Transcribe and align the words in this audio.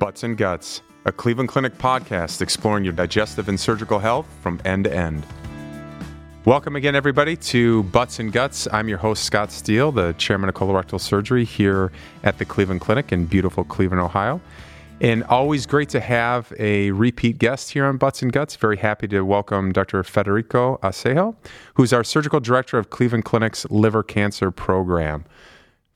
Butts 0.00 0.22
and 0.22 0.34
Guts, 0.34 0.80
a 1.04 1.12
Cleveland 1.12 1.50
Clinic 1.50 1.76
podcast 1.76 2.40
exploring 2.40 2.84
your 2.84 2.94
digestive 2.94 3.50
and 3.50 3.60
surgical 3.60 3.98
health 3.98 4.26
from 4.40 4.58
end 4.64 4.84
to 4.84 4.96
end. 4.96 5.26
Welcome 6.46 6.74
again, 6.74 6.96
everybody, 6.96 7.36
to 7.36 7.82
Butts 7.82 8.18
and 8.18 8.32
Guts. 8.32 8.66
I'm 8.72 8.88
your 8.88 8.96
host, 8.96 9.24
Scott 9.24 9.52
Steele, 9.52 9.92
the 9.92 10.14
chairman 10.14 10.48
of 10.48 10.54
colorectal 10.54 10.98
surgery 10.98 11.44
here 11.44 11.92
at 12.24 12.38
the 12.38 12.46
Cleveland 12.46 12.80
Clinic 12.80 13.12
in 13.12 13.26
beautiful 13.26 13.62
Cleveland, 13.62 14.00
Ohio. 14.00 14.40
And 15.02 15.22
always 15.24 15.66
great 15.66 15.90
to 15.90 16.00
have 16.00 16.50
a 16.58 16.92
repeat 16.92 17.38
guest 17.38 17.72
here 17.72 17.84
on 17.84 17.98
Butts 17.98 18.22
and 18.22 18.32
Guts. 18.32 18.56
Very 18.56 18.78
happy 18.78 19.06
to 19.08 19.20
welcome 19.20 19.70
Dr. 19.70 20.02
Federico 20.02 20.78
Aucejo, 20.82 21.36
who's 21.74 21.92
our 21.92 22.04
surgical 22.04 22.40
director 22.40 22.78
of 22.78 22.88
Cleveland 22.88 23.26
Clinic's 23.26 23.66
liver 23.68 24.02
cancer 24.02 24.50
program. 24.50 25.26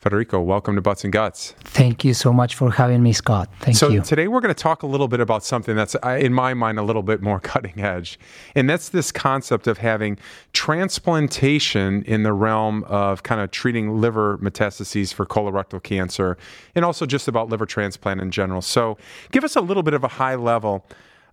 Federico, 0.04 0.38
welcome 0.38 0.74
to 0.74 0.82
Butts 0.82 1.02
and 1.02 1.10
Guts. 1.14 1.54
Thank 1.60 2.04
you 2.04 2.12
so 2.12 2.30
much 2.30 2.56
for 2.56 2.70
having 2.70 3.02
me, 3.02 3.14
Scott. 3.14 3.48
Thank 3.60 3.78
so 3.78 3.88
you. 3.88 4.00
So, 4.00 4.04
today 4.04 4.28
we're 4.28 4.42
going 4.42 4.54
to 4.54 4.62
talk 4.62 4.82
a 4.82 4.86
little 4.86 5.08
bit 5.08 5.18
about 5.18 5.42
something 5.42 5.74
that's, 5.74 5.96
uh, 6.04 6.18
in 6.20 6.34
my 6.34 6.52
mind, 6.52 6.78
a 6.78 6.82
little 6.82 7.02
bit 7.02 7.22
more 7.22 7.40
cutting 7.54 7.80
edge. 7.80 8.18
And 8.54 8.68
that's 8.68 8.90
this 8.90 9.10
concept 9.10 9.66
of 9.66 9.78
having 9.78 10.18
transplantation 10.52 12.02
in 12.02 12.22
the 12.22 12.34
realm 12.34 12.84
of 12.84 13.22
kind 13.22 13.40
of 13.40 13.50
treating 13.50 13.98
liver 13.98 14.36
metastases 14.42 15.14
for 15.14 15.24
colorectal 15.24 15.82
cancer 15.82 16.36
and 16.74 16.84
also 16.84 17.06
just 17.06 17.26
about 17.26 17.48
liver 17.48 17.64
transplant 17.64 18.20
in 18.20 18.30
general. 18.30 18.60
So, 18.60 18.98
give 19.32 19.42
us 19.42 19.56
a 19.56 19.62
little 19.62 19.82
bit 19.82 19.94
of 19.94 20.04
a 20.04 20.08
high 20.08 20.34
level 20.34 20.84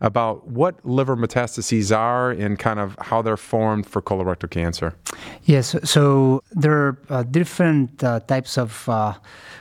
about 0.02 0.48
what 0.48 0.84
liver 0.84 1.16
metastases 1.16 1.96
are 1.96 2.32
and 2.32 2.58
kind 2.58 2.80
of 2.80 2.96
how 3.00 3.22
they're 3.22 3.38
formed 3.38 3.86
for 3.86 4.02
colorectal 4.02 4.50
cancer. 4.50 4.96
Yes, 5.44 5.76
so 5.84 6.42
there 6.52 6.74
are 6.74 6.98
uh, 7.10 7.24
different 7.24 8.04
uh, 8.04 8.20
types 8.22 8.58
of 8.58 8.90
uh, 8.90 9.14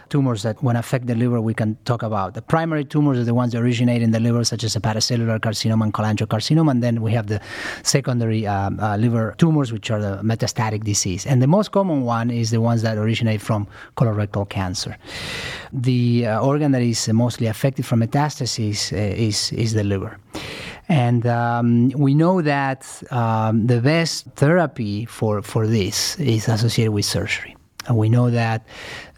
tumors 0.09 0.43
that, 0.43 0.63
when 0.63 0.77
affect 0.77 1.07
the 1.07 1.15
liver, 1.15 1.41
we 1.41 1.55
can 1.55 1.77
talk 1.85 2.03
about. 2.03 2.35
The 2.35 2.43
primary 2.43 2.85
tumors 2.85 3.19
are 3.19 3.25
the 3.25 3.35
ones 3.35 3.53
that 3.53 3.63
originate 3.63 4.03
in 4.03 4.11
the 4.11 4.21
liver, 4.21 4.45
such 4.45 4.65
as 4.65 4.75
hepatocellular 4.75 5.39
carcinoma 5.41 5.85
and 5.85 5.95
cholangiocarcinoma, 5.95 6.71
and 6.71 6.83
then 6.83 7.01
we 7.01 7.13
have 7.13 7.29
the 7.29 7.41
secondary 7.83 8.47
um, 8.47 8.81
uh, 8.81 8.97
liver 8.97 9.35
tumors, 9.39 9.73
which 9.73 9.91
are 9.91 10.01
the 10.01 10.21
metastatic 10.23 10.85
disease. 10.85 11.27
And 11.27 11.41
the 11.41 11.47
most 11.47 11.71
common 11.71 12.03
one 12.03 12.31
is 12.31 12.51
the 12.51 12.61
ones 12.61 12.83
that 12.83 12.99
originate 12.99 13.41
from 13.41 13.67
colorectal 13.97 14.49
cancer. 14.49 14.97
The 15.73 16.27
uh, 16.27 16.41
organ 16.41 16.73
that 16.73 16.83
is 16.83 17.09
mostly 17.09 17.47
affected 17.47 17.87
from 17.87 18.01
metastases 18.01 18.93
uh, 18.93 18.97
is, 18.97 19.53
is 19.53 19.75
the 19.75 19.85
liver. 19.85 20.19
And 20.91 21.25
um, 21.25 21.91
we 21.91 22.17
know 22.17 22.43
that 22.43 22.85
um, 23.13 23.69
the 23.69 23.81
best 23.81 24.27
therapy 24.35 25.05
for, 25.05 25.41
for 25.41 25.69
this 25.69 26.19
is 26.19 26.49
associated 26.49 26.91
with 26.91 27.05
surgery. 27.05 27.57
And 27.87 27.97
we 27.97 28.09
know 28.09 28.29
that 28.29 28.67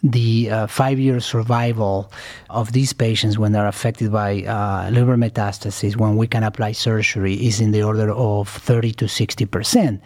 the 0.03 0.51
uh, 0.51 0.67
five 0.67 0.99
year 0.99 1.19
survival 1.19 2.11
of 2.51 2.73
these 2.73 2.93
patients 2.93 3.39
when 3.39 3.53
they're 3.53 3.67
affected 3.67 4.11
by 4.11 4.43
uh, 4.43 4.91
liver 4.91 5.17
metastases, 5.17 5.97
when 5.97 6.15
we 6.15 6.27
can 6.27 6.43
apply 6.43 6.73
surgery, 6.73 7.33
is 7.33 7.59
in 7.59 7.71
the 7.71 7.81
order 7.81 8.11
of 8.11 8.47
30 8.49 8.91
to 8.93 9.07
60 9.07 9.45
percent. 9.47 10.01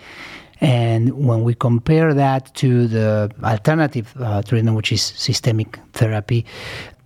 And 0.62 1.28
when 1.28 1.44
we 1.44 1.54
compare 1.54 2.14
that 2.14 2.56
to 2.56 2.88
the 2.88 3.30
alternative 3.44 4.14
uh, 4.20 4.42
treatment, 4.42 4.76
which 4.78 4.92
is 4.92 5.02
systemic 5.02 5.80
therapy, 5.92 6.46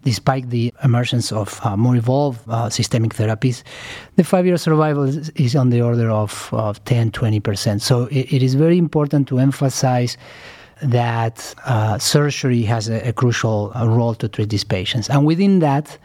despite 0.03 0.49
the 0.49 0.73
emergence 0.83 1.31
of 1.31 1.59
uh, 1.63 1.77
more 1.77 1.95
evolved 1.95 2.39
uh, 2.49 2.69
systemic 2.69 3.13
therapies, 3.13 3.63
the 4.15 4.23
five 4.23 4.45
year 4.45 4.57
survival 4.57 5.03
is, 5.03 5.29
is, 5.29 5.55
on 5.55 5.69
the 5.69 5.81
order 5.81 6.09
of, 6.09 6.49
of 6.51 6.83
10 6.85 7.11
20%. 7.11 7.81
So 7.81 8.05
it, 8.05 8.33
it 8.33 8.43
is 8.43 8.55
very 8.55 8.77
important 8.77 9.27
to 9.29 9.39
emphasize 9.39 10.17
that 10.81 11.53
uh, 11.65 11.99
surgery 11.99 12.63
has 12.63 12.89
a, 12.89 13.09
a 13.09 13.13
crucial 13.13 13.71
role 13.75 14.15
to 14.15 14.27
treat 14.27 14.49
these 14.49 14.63
patients. 14.63 15.09
And 15.09 15.25
within 15.25 15.59
that, 15.59 15.97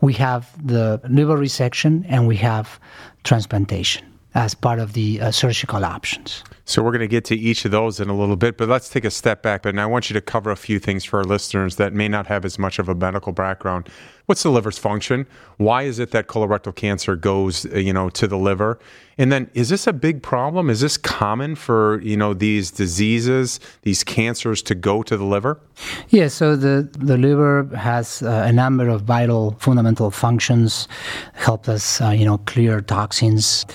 we 0.00 0.12
have 0.14 0.50
the 0.66 1.00
liver 1.08 1.36
resection 1.36 2.04
and 2.08 2.26
we 2.26 2.36
have 2.36 2.78
transplantation 3.24 4.09
as 4.34 4.54
part 4.54 4.78
of 4.78 4.92
the 4.92 5.20
uh, 5.20 5.30
surgical 5.30 5.84
options. 5.84 6.44
So 6.64 6.82
we're 6.82 6.92
going 6.92 7.00
to 7.00 7.08
get 7.08 7.24
to 7.26 7.36
each 7.36 7.64
of 7.64 7.72
those 7.72 7.98
in 7.98 8.08
a 8.08 8.16
little 8.16 8.36
bit, 8.36 8.56
but 8.56 8.68
let's 8.68 8.88
take 8.88 9.04
a 9.04 9.10
step 9.10 9.42
back. 9.42 9.66
And 9.66 9.80
I 9.80 9.86
want 9.86 10.08
you 10.08 10.14
to 10.14 10.20
cover 10.20 10.50
a 10.50 10.56
few 10.56 10.78
things 10.78 11.04
for 11.04 11.18
our 11.18 11.24
listeners 11.24 11.76
that 11.76 11.92
may 11.92 12.06
not 12.06 12.28
have 12.28 12.44
as 12.44 12.58
much 12.58 12.78
of 12.78 12.88
a 12.88 12.94
medical 12.94 13.32
background. 13.32 13.88
What's 14.30 14.44
the 14.44 14.50
liver's 14.50 14.78
function? 14.78 15.26
Why 15.56 15.82
is 15.82 15.98
it 15.98 16.12
that 16.12 16.28
colorectal 16.28 16.72
cancer 16.72 17.16
goes, 17.16 17.64
you 17.64 17.92
know, 17.92 18.10
to 18.10 18.28
the 18.28 18.38
liver? 18.38 18.78
And 19.18 19.30
then 19.30 19.50
is 19.52 19.68
this 19.68 19.86
a 19.86 19.92
big 19.92 20.22
problem? 20.22 20.70
Is 20.70 20.80
this 20.80 20.96
common 20.96 21.54
for, 21.54 22.00
you 22.00 22.16
know, 22.16 22.32
these 22.32 22.70
diseases, 22.70 23.60
these 23.82 24.02
cancers 24.02 24.62
to 24.62 24.74
go 24.74 25.02
to 25.02 25.16
the 25.16 25.24
liver? 25.24 25.60
Yeah, 26.08 26.28
so 26.28 26.56
the, 26.56 26.88
the 26.98 27.18
liver 27.18 27.68
has 27.76 28.22
uh, 28.22 28.44
a 28.46 28.52
number 28.52 28.88
of 28.88 29.02
vital 29.02 29.56
fundamental 29.58 30.10
functions, 30.10 30.88
helps 31.34 31.68
us, 31.68 32.00
uh, 32.00 32.10
you 32.10 32.24
know, 32.24 32.38
clear 32.38 32.80
toxins, 32.80 33.66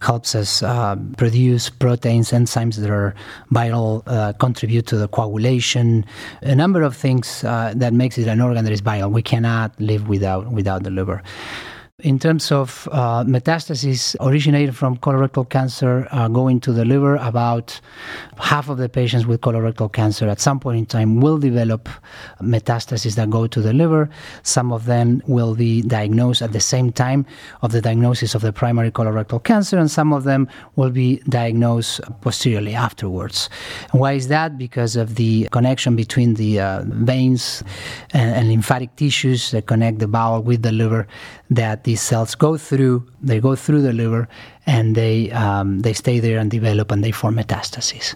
helps 0.00 0.34
us 0.34 0.64
uh, 0.64 0.96
produce 1.16 1.70
proteins, 1.70 2.32
enzymes 2.32 2.76
that 2.76 2.90
are 2.90 3.14
vital, 3.50 4.02
uh, 4.06 4.32
contribute 4.40 4.86
to 4.86 4.96
the 4.96 5.06
coagulation, 5.06 6.04
a 6.42 6.56
number 6.56 6.82
of 6.82 6.96
things 6.96 7.44
uh, 7.44 7.72
that 7.76 7.92
makes 7.92 8.18
it 8.18 8.26
an 8.26 8.40
organ 8.40 8.64
that 8.64 8.72
is 8.72 8.80
vital. 8.80 9.10
We 9.10 9.22
cannot 9.22 9.78
live 9.80 9.97
without, 10.06 10.50
without 10.50 10.82
the 10.82 10.90
liver. 10.90 11.22
In 12.04 12.20
terms 12.20 12.52
of 12.52 12.88
uh, 12.92 13.24
metastases 13.24 14.14
originated 14.20 14.76
from 14.76 14.98
colorectal 14.98 15.48
cancer 15.48 16.06
uh, 16.12 16.28
going 16.28 16.60
to 16.60 16.72
the 16.72 16.84
liver, 16.84 17.16
about 17.16 17.80
half 18.38 18.68
of 18.68 18.78
the 18.78 18.88
patients 18.88 19.26
with 19.26 19.40
colorectal 19.40 19.92
cancer 19.92 20.28
at 20.28 20.38
some 20.38 20.60
point 20.60 20.78
in 20.78 20.86
time 20.86 21.20
will 21.20 21.38
develop 21.38 21.88
metastases 22.40 23.16
that 23.16 23.30
go 23.30 23.48
to 23.48 23.60
the 23.60 23.72
liver. 23.72 24.08
Some 24.44 24.72
of 24.72 24.84
them 24.84 25.24
will 25.26 25.56
be 25.56 25.82
diagnosed 25.82 26.40
at 26.40 26.52
the 26.52 26.60
same 26.60 26.92
time 26.92 27.26
of 27.62 27.72
the 27.72 27.80
diagnosis 27.80 28.36
of 28.36 28.42
the 28.42 28.52
primary 28.52 28.92
colorectal 28.92 29.42
cancer, 29.42 29.76
and 29.76 29.90
some 29.90 30.12
of 30.12 30.22
them 30.22 30.48
will 30.76 30.90
be 30.90 31.16
diagnosed 31.28 32.00
posteriorly 32.20 32.76
afterwards. 32.76 33.50
Why 33.90 34.12
is 34.12 34.28
that? 34.28 34.56
Because 34.56 34.94
of 34.94 35.16
the 35.16 35.48
connection 35.50 35.96
between 35.96 36.34
the 36.34 36.60
uh, 36.60 36.84
veins 36.86 37.64
and, 38.10 38.36
and 38.36 38.48
lymphatic 38.48 38.94
tissues 38.94 39.50
that 39.50 39.66
connect 39.66 39.98
the 39.98 40.06
bowel 40.06 40.44
with 40.44 40.62
the 40.62 40.70
liver 40.70 41.08
that 41.50 41.87
these 41.88 42.02
cells 42.02 42.34
go 42.34 42.58
through. 42.58 42.96
They 43.22 43.40
go 43.40 43.56
through 43.56 43.80
the 43.80 43.94
liver, 43.94 44.28
and 44.66 44.94
they 44.94 45.30
um, 45.30 45.80
they 45.80 45.94
stay 45.94 46.20
there 46.20 46.38
and 46.38 46.50
develop, 46.50 46.92
and 46.92 47.02
they 47.02 47.12
form 47.12 47.36
metastases. 47.36 48.14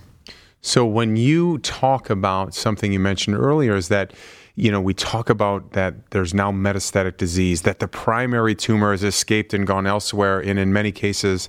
So 0.61 0.85
when 0.85 1.17
you 1.17 1.59
talk 1.59 2.11
about 2.11 2.55
something 2.55 2.93
you 2.93 3.01
mentioned 3.01 3.37
earlier, 3.37 3.75
is 3.75 3.89
that 3.89 4.13
you 4.57 4.71
know 4.71 4.83
we 4.89 4.93
talk 4.93 5.31
about 5.31 5.73
that 5.73 6.11
there's 6.11 6.35
now 6.35 6.53
metastatic 6.53 7.17
disease, 7.17 7.63
that 7.63 7.79
the 7.79 7.89
primary 7.89 8.55
tumor 8.55 8.91
has 8.91 9.03
escaped 9.03 9.55
and 9.55 9.67
gone 9.67 9.87
elsewhere, 9.87 10.39
and 10.39 10.59
in 10.59 10.71
many 10.71 10.93
cases 10.93 11.49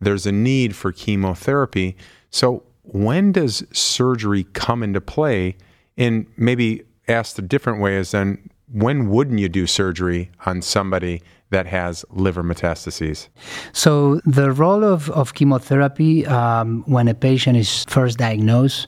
there's 0.00 0.26
a 0.26 0.32
need 0.32 0.74
for 0.74 0.90
chemotherapy. 0.90 1.96
So 2.30 2.64
when 2.82 3.30
does 3.30 3.64
surgery 3.72 4.44
come 4.64 4.82
into 4.82 5.00
play? 5.00 5.56
And 5.96 6.26
maybe 6.36 6.82
asked 7.06 7.38
a 7.38 7.42
different 7.42 7.80
way 7.80 7.96
is 7.96 8.10
then 8.10 8.50
when 8.72 9.10
wouldn't 9.10 9.38
you 9.38 9.48
do 9.48 9.66
surgery 9.66 10.30
on 10.46 10.62
somebody 10.62 11.22
that 11.50 11.66
has 11.66 12.04
liver 12.10 12.42
metastases? 12.42 13.28
So, 13.72 14.20
the 14.24 14.52
role 14.52 14.84
of, 14.84 15.10
of 15.10 15.34
chemotherapy 15.34 16.26
um, 16.26 16.82
when 16.86 17.08
a 17.08 17.14
patient 17.14 17.56
is 17.56 17.84
first 17.84 18.18
diagnosed 18.18 18.86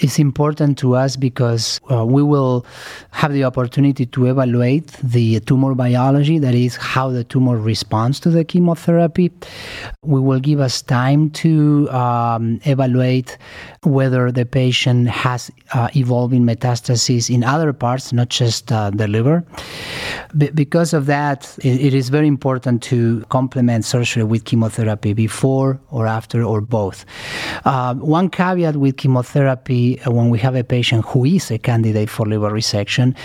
is 0.00 0.18
important 0.18 0.78
to 0.78 0.94
us 0.94 1.16
because 1.16 1.80
uh, 1.90 2.04
we 2.04 2.22
will 2.22 2.66
have 3.10 3.32
the 3.32 3.44
opportunity 3.44 4.06
to 4.06 4.26
evaluate 4.26 4.88
the 5.02 5.40
tumor 5.40 5.74
biology, 5.74 6.38
that 6.38 6.54
is, 6.54 6.76
how 6.76 7.10
the 7.10 7.24
tumor 7.24 7.58
responds 7.58 8.20
to 8.20 8.30
the 8.30 8.44
chemotherapy. 8.44 9.30
We 10.02 10.20
will 10.20 10.40
give 10.40 10.60
us 10.60 10.82
time 10.82 11.30
to 11.30 11.90
um, 11.90 12.60
evaluate 12.64 13.36
whether 13.82 14.32
the 14.32 14.46
patient 14.46 15.08
has 15.08 15.50
uh, 15.72 15.88
evolving 15.94 16.42
metastases 16.44 17.32
in 17.32 17.44
other 17.44 17.72
parts, 17.72 18.12
not 18.12 18.28
just 18.28 18.72
uh, 18.72 18.90
the 18.90 19.08
liver. 19.08 19.44
Be- 20.36 20.50
because 20.50 20.92
of 20.92 21.06
that, 21.06 21.56
it, 21.64 21.80
it 21.80 21.94
is 21.94 22.10
very 22.10 22.28
important 22.28 22.82
to 22.82 23.24
complement 23.30 23.84
surgery 23.84 24.22
with 24.22 24.44
chemotherapy 24.44 25.14
before 25.14 25.80
or 25.90 26.06
after 26.06 26.42
or 26.42 26.60
both. 26.60 27.04
Uh, 27.64 27.94
one 27.94 28.28
caveat 28.28 28.76
with 28.76 28.96
chemotherapy 28.96 30.00
uh, 30.02 30.10
when 30.10 30.28
we 30.28 30.38
have 30.38 30.54
a 30.54 30.62
patient 30.62 31.04
who 31.06 31.24
is 31.24 31.50
a 31.50 31.58
candidate 31.58 32.10
for 32.10 32.26
liver 32.26 32.50
resection 32.50 33.16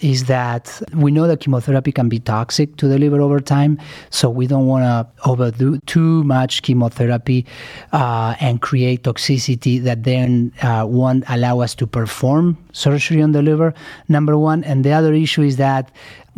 is 0.00 0.26
that 0.26 0.80
we 0.94 1.10
know 1.10 1.26
that 1.26 1.40
chemotherapy 1.40 1.92
can 1.92 2.08
be 2.08 2.20
toxic 2.20 2.76
to 2.76 2.86
the 2.86 2.98
liver 2.98 3.20
over 3.20 3.40
time, 3.40 3.78
so 4.10 4.30
we 4.30 4.46
don't 4.46 4.66
want 4.66 4.84
to 4.84 5.28
overdo 5.28 5.78
too 5.86 6.22
much 6.24 6.62
chemotherapy 6.62 7.44
uh, 7.92 8.34
and 8.40 8.62
create 8.62 9.02
toxicity 9.02 9.82
that 9.82 10.04
then 10.04 10.52
uh, 10.62 10.86
won't 10.88 11.24
allow 11.28 11.60
us 11.60 11.74
to 11.74 11.86
perform 11.86 12.56
surgery 12.72 13.22
on 13.22 13.32
the 13.32 13.42
liver, 13.42 13.74
number 14.08 14.38
one. 14.38 14.62
And 14.64 14.84
the 14.84 14.92
other 14.92 15.12
issue 15.12 15.42
is 15.42 15.56
that 15.56 15.90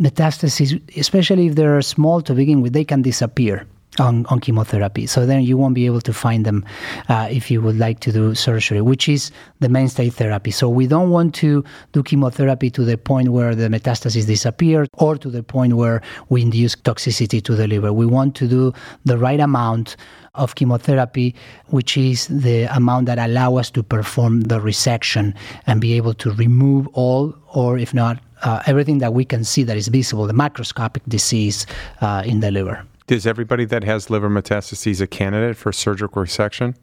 metastases, 0.03 0.69
especially 0.97 1.47
if 1.47 1.55
they're 1.55 1.81
small 1.81 2.21
to 2.21 2.33
begin 2.33 2.61
with, 2.61 2.73
they 2.73 2.83
can 2.83 3.01
disappear 3.01 3.65
on, 3.99 4.25
on 4.27 4.39
chemotherapy. 4.39 5.05
So 5.05 5.25
then 5.25 5.43
you 5.43 5.57
won't 5.57 5.75
be 5.75 5.85
able 5.85 6.01
to 6.01 6.13
find 6.13 6.45
them 6.45 6.65
uh, 7.09 7.27
if 7.29 7.49
you 7.51 7.61
would 7.61 7.77
like 7.77 7.99
to 8.01 8.11
do 8.11 8.35
surgery, 8.35 8.81
which 8.81 9.07
is 9.07 9.31
the 9.59 9.69
mainstay 9.69 10.09
therapy. 10.09 10.51
So 10.51 10.67
we 10.69 10.87
don't 10.87 11.09
want 11.09 11.35
to 11.35 11.63
do 11.91 12.03
chemotherapy 12.03 12.69
to 12.71 12.83
the 12.83 12.97
point 12.97 13.29
where 13.29 13.55
the 13.55 13.69
metastasis 13.69 14.25
disappear 14.25 14.87
or 14.97 15.17
to 15.17 15.29
the 15.29 15.43
point 15.43 15.73
where 15.73 16.01
we 16.29 16.41
induce 16.41 16.75
toxicity 16.75 17.41
to 17.43 17.55
the 17.55 17.67
liver. 17.67 17.93
We 17.93 18.05
want 18.05 18.35
to 18.35 18.47
do 18.47 18.73
the 19.05 19.17
right 19.17 19.39
amount 19.39 19.95
of 20.35 20.55
chemotherapy, 20.55 21.35
which 21.67 21.95
is 21.95 22.27
the 22.27 22.63
amount 22.75 23.05
that 23.05 23.19
allow 23.19 23.55
us 23.57 23.69
to 23.69 23.83
perform 23.83 24.41
the 24.41 24.59
resection 24.59 25.35
and 25.67 25.79
be 25.79 25.93
able 25.93 26.15
to 26.15 26.31
remove 26.31 26.87
all, 26.93 27.35
or 27.53 27.77
if 27.77 27.93
not, 27.93 28.19
uh, 28.43 28.61
everything 28.65 28.99
that 28.99 29.13
we 29.13 29.25
can 29.25 29.43
see 29.43 29.63
that 29.63 29.77
is 29.77 29.87
visible, 29.87 30.27
the 30.27 30.33
macroscopic 30.33 31.01
disease 31.07 31.65
uh, 32.01 32.23
in 32.25 32.39
the 32.39 32.51
liver. 32.51 32.85
Is 33.09 33.27
everybody 33.27 33.65
that 33.65 33.83
has 33.83 34.09
liver 34.09 34.29
metastases 34.29 35.01
a 35.01 35.07
candidate 35.07 35.57
for 35.57 35.73
surgical 35.73 36.23
resection? 36.23 36.73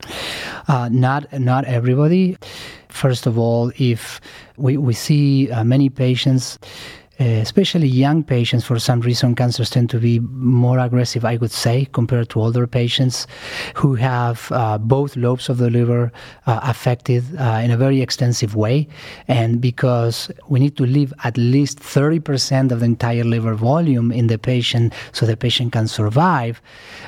Uh, 0.68 0.88
not 0.92 1.32
not 1.32 1.64
everybody. 1.64 2.36
First 2.88 3.26
of 3.26 3.38
all, 3.38 3.72
if 3.78 4.20
we, 4.56 4.76
we 4.76 4.92
see 4.92 5.50
uh, 5.50 5.64
many 5.64 5.88
patients 5.88 6.58
especially 7.20 7.86
young 7.86 8.22
patients, 8.24 8.64
for 8.64 8.78
some 8.78 9.00
reason, 9.00 9.34
cancers 9.34 9.70
tend 9.70 9.90
to 9.90 9.98
be 9.98 10.20
more 10.20 10.78
aggressive, 10.78 11.24
I 11.24 11.36
would 11.36 11.50
say, 11.50 11.86
compared 11.92 12.30
to 12.30 12.40
older 12.40 12.66
patients 12.66 13.26
who 13.74 13.94
have 13.94 14.50
uh, 14.50 14.78
both 14.78 15.16
lobes 15.16 15.48
of 15.48 15.58
the 15.58 15.68
liver 15.70 16.10
uh, 16.46 16.60
affected 16.62 17.24
uh, 17.38 17.60
in 17.62 17.70
a 17.70 17.76
very 17.76 18.00
extensive 18.00 18.56
way. 18.56 18.88
And 19.28 19.60
because 19.60 20.30
we 20.48 20.60
need 20.60 20.76
to 20.78 20.86
leave 20.86 21.12
at 21.22 21.36
least 21.36 21.78
30% 21.78 22.72
of 22.72 22.80
the 22.80 22.86
entire 22.86 23.24
liver 23.24 23.54
volume 23.54 24.10
in 24.10 24.28
the 24.28 24.38
patient 24.38 24.94
so 25.12 25.26
the 25.26 25.36
patient 25.36 25.72
can 25.72 25.88
survive, 25.88 26.62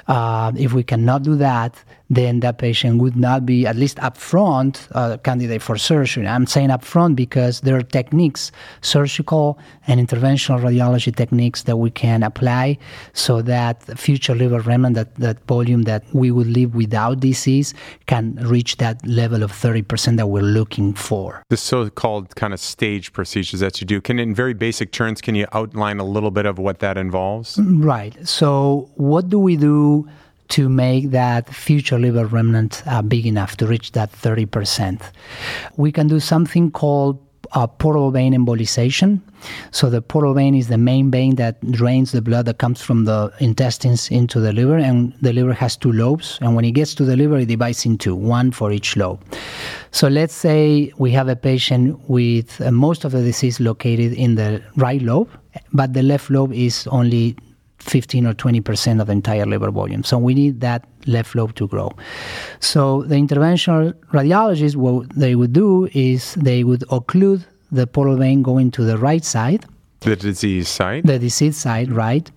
uh, 0.09 0.53
if 0.57 0.75
we 0.75 0.83
cannot 0.83 1.23
do 1.23 1.37
that, 1.37 1.83
then 2.15 2.41
that 2.41 2.59
patient 2.59 3.01
would 3.01 3.17
not 3.17 3.47
be, 3.47 3.67
at 3.67 3.77
least 3.77 3.97
upfront, 3.99 4.87
a 4.91 5.19
candidate 5.19 5.63
for 5.63 5.79
surgery. 5.79 6.27
I'm 6.27 6.47
saying 6.47 6.69
upfront 6.69 7.17
because 7.17 7.63
there 7.63 7.77
are 7.77 7.83
techniques, 7.83 8.53
surgical 8.83 9.59
and 9.87 10.07
interventional 10.07 10.61
radiology 10.61 11.15
techniques 11.15 11.63
that 11.63 11.79
we 11.79 11.91
can 11.91 12.23
apply 12.23 12.77
so 13.15 13.41
that 13.43 13.99
future 13.99 14.35
liver 14.35 14.61
remnant, 14.61 14.95
that, 14.95 15.15
that 15.17 15.47
volume 15.47 15.83
that 15.83 16.05
we 16.13 16.31
would 16.31 16.47
leave 16.47 16.75
without 16.75 17.21
disease, 17.21 17.73
can 18.07 18.35
reach 18.43 18.77
that 18.77 19.05
level 19.07 19.43
of 19.43 19.51
30% 19.51 20.19
that 20.19 20.27
we're 20.27 20.43
looking 20.43 20.93
for. 20.93 21.43
The 21.49 21.57
so 21.57 21.89
called 21.89 22.37
kind 22.37 22.53
of 22.53 22.61
stage 22.61 23.15
procedures 23.15 23.61
that 23.61 23.81
you 23.81 23.87
do, 23.87 24.03
can 24.03 24.19
in 24.19 24.35
very 24.35 24.55
basic 24.55 24.93
terms, 24.93 25.23
can 25.23 25.35
you 25.35 25.47
outline 25.53 25.99
a 25.99 26.05
little 26.05 26.31
bit 26.31 26.45
of 26.45 26.59
what 26.59 26.81
that 26.81 26.99
involves? 26.99 27.59
Right. 27.59 28.15
So, 28.29 28.91
what 28.97 29.31
do 29.31 29.39
we 29.39 29.57
do? 29.57 30.07
To 30.53 30.69
make 30.69 31.11
that 31.11 31.49
future 31.49 31.99
liver 31.99 32.27
remnant 32.27 32.83
uh, 32.87 33.01
big 33.01 33.27
enough 33.27 33.57
to 33.57 33.67
reach 33.67 33.93
that 33.93 34.13
30%. 34.13 35.01
We 35.77 35.91
can 35.91 36.09
do 36.09 36.21
something 36.21 36.71
called 36.71 37.19
a 37.53 37.67
portal 37.67 38.11
vein 38.11 38.35
embolization. 38.35 39.21
So 39.71 39.89
the 39.89 40.03
portal 40.03 40.35
vein 40.35 40.55
is 40.55 40.69
the 40.69 40.77
main 40.77 41.11
vein 41.11 41.37
that 41.37 41.59
drains 41.73 42.13
the 42.13 42.21
blood 42.21 42.45
that 42.47 42.59
comes 42.59 42.83
from 42.83 43.07
the 43.07 43.33
intestines 43.41 44.11
into 44.11 44.41
the 44.41 44.53
liver, 44.53 44.77
and 44.77 45.15
the 45.23 45.33
liver 45.33 45.55
has 45.55 45.77
two 45.77 45.93
lobes. 45.93 46.39
And 46.43 46.55
when 46.55 46.67
it 46.67 46.73
gets 46.73 46.95
to 46.97 47.05
the 47.05 47.17
liver, 47.17 47.39
it 47.39 47.47
divides 47.47 47.87
into 47.87 48.15
one 48.15 48.53
for 48.53 48.73
each 48.73 48.95
lobe. 48.97 49.23
So 49.91 50.09
let's 50.09 50.35
say 50.35 50.93
we 50.99 51.11
have 51.13 51.29
a 51.29 51.37
patient 51.37 51.99
with 52.09 52.61
uh, 52.61 52.71
most 52.71 53.05
of 53.05 53.13
the 53.13 53.23
disease 53.23 53.59
located 53.59 54.13
in 54.13 54.35
the 54.35 54.63
right 54.77 55.01
lobe, 55.01 55.31
but 55.73 55.95
the 55.95 56.03
left 56.03 56.31
lobe 56.31 56.53
is 56.53 56.87
only 56.89 57.37
15 57.83 58.27
or 58.27 58.35
20% 58.35 59.01
of 59.01 59.07
the 59.09 59.13
entire 59.13 59.45
liver 59.47 59.71
volume. 59.71 60.05
So 60.05 60.19
we 60.19 60.35
need 60.35 60.61
that 60.61 60.87
left 61.07 61.35
lobe 61.35 61.55
to 61.57 61.67
grow. 61.67 61.91
So 62.61 63.03
the 63.03 63.17
interventional 63.17 63.93
radiologists, 64.13 64.77
what 64.77 65.09
they 65.15 65.35
would 65.35 65.53
do 65.53 65.89
is 65.93 66.35
they 66.35 66.65
would 66.65 66.81
occlude 66.91 67.45
the 67.71 67.87
portal 67.87 68.17
vein 68.17 68.43
going 68.43 68.71
to 68.73 68.85
the 68.85 68.99
right 68.99 69.25
side. 69.25 69.65
The 70.01 70.17
disease 70.17 70.69
side? 70.69 71.05
The 71.05 71.19
disease 71.19 71.57
side, 71.57 71.93
right. 71.93 72.29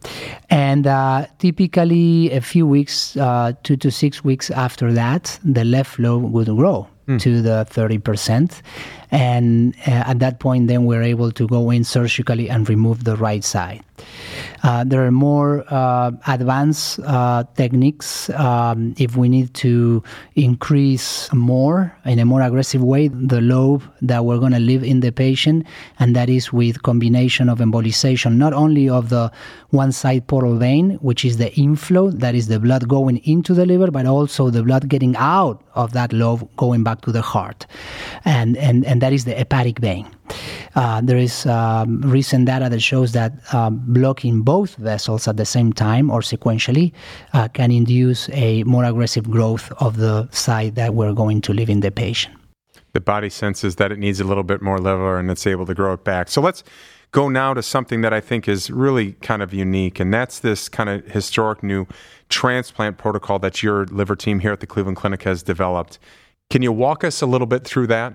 And 0.49 0.85
uh, 0.85 1.25
typically, 1.39 2.31
a 2.31 2.41
few 2.41 2.67
weeks, 2.67 3.17
uh, 3.17 3.53
two 3.63 3.75
to 3.77 3.89
six 3.89 4.23
weeks 4.23 4.51
after 4.51 4.93
that, 4.93 5.39
the 5.43 5.65
left 5.65 5.97
lobe 5.97 6.31
would 6.31 6.47
grow 6.47 6.87
mm. 7.07 7.19
to 7.21 7.41
the 7.41 7.67
30%. 7.69 8.61
And 9.15 9.73
uh, 9.87 10.11
at 10.11 10.19
that 10.19 10.41
point, 10.41 10.67
then 10.67 10.83
we're 10.83 11.01
able 11.01 11.31
to 11.31 11.47
go 11.47 11.71
in 11.71 11.85
surgically 11.85 12.49
and 12.49 12.67
remove 12.67 13.05
the 13.05 13.15
right 13.15 13.45
side. 13.45 13.81
Uh, 14.63 14.83
there 14.83 15.05
are 15.05 15.11
more 15.11 15.63
uh, 15.71 16.11
advanced 16.27 16.99
uh, 17.05 17.43
techniques 17.55 18.29
um, 18.31 18.93
if 18.97 19.15
we 19.15 19.29
need 19.29 19.53
to 19.53 20.03
increase 20.35 21.31
more 21.33 21.95
in 22.03 22.19
a 22.19 22.25
more 22.25 22.41
aggressive 22.41 22.83
way 22.83 23.07
the 23.07 23.39
lobe 23.39 23.83
that 24.01 24.25
we're 24.25 24.39
going 24.39 24.51
to 24.51 24.59
leave 24.59 24.83
in 24.83 24.99
the 24.99 25.11
patient, 25.11 25.65
and 25.99 26.15
that 26.15 26.29
is 26.29 26.51
with 26.51 26.83
combination 26.83 27.47
of 27.47 27.59
embolization, 27.59 28.35
not 28.35 28.53
only 28.53 28.89
of 28.89 29.09
the 29.09 29.31
one 29.69 29.91
side 29.91 30.25
portal 30.27 30.57
vein, 30.57 30.91
which 30.95 31.23
is 31.23 31.37
the 31.37 31.53
inflow, 31.55 32.09
that 32.09 32.35
is 32.35 32.47
the 32.47 32.59
blood 32.59 32.87
going 32.87 33.17
into 33.19 33.53
the 33.53 33.65
liver, 33.65 33.91
but 33.91 34.05
also 34.05 34.49
the 34.49 34.63
blood 34.63 34.89
getting 34.89 35.15
out 35.17 35.61
of 35.75 35.93
that 35.93 36.11
lobe 36.11 36.49
going 36.57 36.83
back 36.83 37.01
to 37.01 37.11
the 37.11 37.21
heart, 37.21 37.65
and 38.25 38.57
and 38.57 38.83
and 38.85 39.01
that 39.05 39.13
is 39.13 39.25
the 39.25 39.35
hepatic 39.35 39.77
vein. 39.77 40.07
Uh, 40.73 40.99
there 40.99 41.17
is 41.17 41.45
um, 41.45 42.01
recent 42.01 42.47
data 42.47 42.69
that 42.69 42.81
shows 42.81 43.11
that 43.11 43.31
um, 43.53 43.79
blocking 43.85 44.41
both 44.41 44.73
vessels 44.77 45.27
at 45.27 45.37
the 45.37 45.45
same 45.45 45.71
time 45.71 46.09
or 46.09 46.21
sequentially 46.21 46.91
uh, 47.33 47.47
can 47.49 47.69
induce 47.71 48.29
a 48.29 48.63
more 48.63 48.83
aggressive 48.83 49.29
growth 49.29 49.71
of 49.73 49.97
the 49.97 50.27
site 50.31 50.73
that 50.73 50.95
we're 50.95 51.13
going 51.13 51.39
to 51.39 51.53
leave 51.53 51.69
in 51.69 51.81
the 51.81 51.91
patient. 51.91 52.35
The 52.93 52.99
body 52.99 53.29
senses 53.29 53.75
that 53.75 53.91
it 53.91 53.99
needs 53.99 54.19
a 54.19 54.23
little 54.23 54.43
bit 54.43 54.63
more 54.63 54.79
liver 54.79 55.19
and 55.19 55.29
it's 55.29 55.45
able 55.45 55.67
to 55.67 55.75
grow 55.75 55.93
it 55.93 56.03
back. 56.03 56.27
So 56.29 56.41
let's 56.41 56.63
go 57.11 57.29
now 57.29 57.53
to 57.53 57.61
something 57.61 58.01
that 58.01 58.11
I 58.11 58.21
think 58.21 58.47
is 58.47 58.71
really 58.71 59.11
kind 59.21 59.43
of 59.43 59.53
unique, 59.53 59.99
and 59.99 60.11
that's 60.11 60.39
this 60.39 60.67
kind 60.67 60.89
of 60.89 61.05
historic 61.05 61.61
new 61.61 61.85
transplant 62.29 62.97
protocol 62.97 63.37
that 63.37 63.61
your 63.61 63.85
liver 63.85 64.15
team 64.15 64.39
here 64.39 64.53
at 64.53 64.61
the 64.61 64.67
Cleveland 64.67 64.97
Clinic 64.97 65.21
has 65.23 65.43
developed. 65.43 65.99
Can 66.49 66.63
you 66.63 66.71
walk 66.71 67.03
us 67.03 67.21
a 67.21 67.27
little 67.27 67.47
bit 67.47 67.65
through 67.65 67.87
that? 67.87 68.13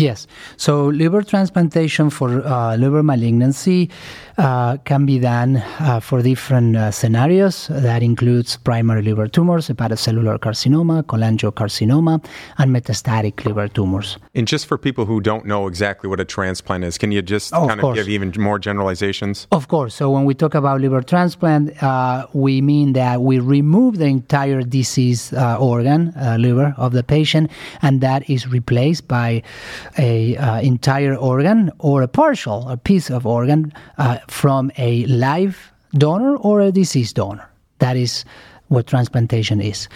Yes. 0.00 0.26
So 0.56 0.86
liver 0.86 1.22
transplantation 1.22 2.08
for 2.08 2.46
uh, 2.46 2.74
liver 2.76 3.02
malignancy 3.02 3.90
uh, 4.38 4.78
can 4.78 5.04
be 5.04 5.18
done 5.18 5.58
uh, 5.80 6.00
for 6.00 6.22
different 6.22 6.74
uh, 6.74 6.90
scenarios. 6.90 7.68
That 7.68 8.02
includes 8.02 8.56
primary 8.56 9.02
liver 9.02 9.28
tumors, 9.28 9.68
hepatocellular 9.68 10.38
carcinoma, 10.38 11.02
cholangiocarcinoma, 11.02 12.24
and 12.56 12.74
metastatic 12.74 13.44
liver 13.44 13.68
tumors. 13.68 14.16
And 14.34 14.48
just 14.48 14.64
for 14.66 14.78
people 14.78 15.04
who 15.04 15.20
don't 15.20 15.44
know 15.44 15.66
exactly 15.66 16.08
what 16.08 16.20
a 16.20 16.24
transplant 16.24 16.84
is, 16.84 16.96
can 16.96 17.12
you 17.12 17.20
just 17.20 17.52
oh, 17.52 17.68
kind 17.68 17.80
of, 17.80 17.90
of 17.90 17.94
give 17.96 18.08
even 18.08 18.32
more 18.38 18.58
generalizations? 18.58 19.46
Of 19.52 19.68
course. 19.68 19.94
So 19.94 20.10
when 20.10 20.24
we 20.24 20.32
talk 20.32 20.54
about 20.54 20.80
liver 20.80 21.02
transplant, 21.02 21.82
uh, 21.82 22.26
we 22.32 22.62
mean 22.62 22.94
that 22.94 23.20
we 23.20 23.38
remove 23.38 23.98
the 23.98 24.06
entire 24.06 24.62
diseased 24.62 25.34
uh, 25.34 25.58
organ, 25.60 26.14
liver, 26.38 26.74
of 26.78 26.92
the 26.92 27.02
patient, 27.02 27.50
and 27.82 28.00
that 28.00 28.28
is 28.30 28.48
replaced 28.48 29.06
by 29.06 29.42
a 29.98 30.36
uh, 30.36 30.60
entire 30.60 31.14
organ 31.14 31.70
or 31.78 32.02
a 32.02 32.08
partial, 32.08 32.68
a 32.68 32.76
piece 32.76 33.10
of 33.10 33.26
organ 33.26 33.72
uh, 33.98 34.18
from 34.28 34.70
a 34.78 35.04
live 35.06 35.72
donor 35.94 36.36
or 36.36 36.60
a 36.60 36.72
deceased 36.72 37.16
donor. 37.16 37.48
That 37.78 37.96
is 37.96 38.24
what 38.68 38.86
transplantation 38.86 39.60
is. 39.60 39.88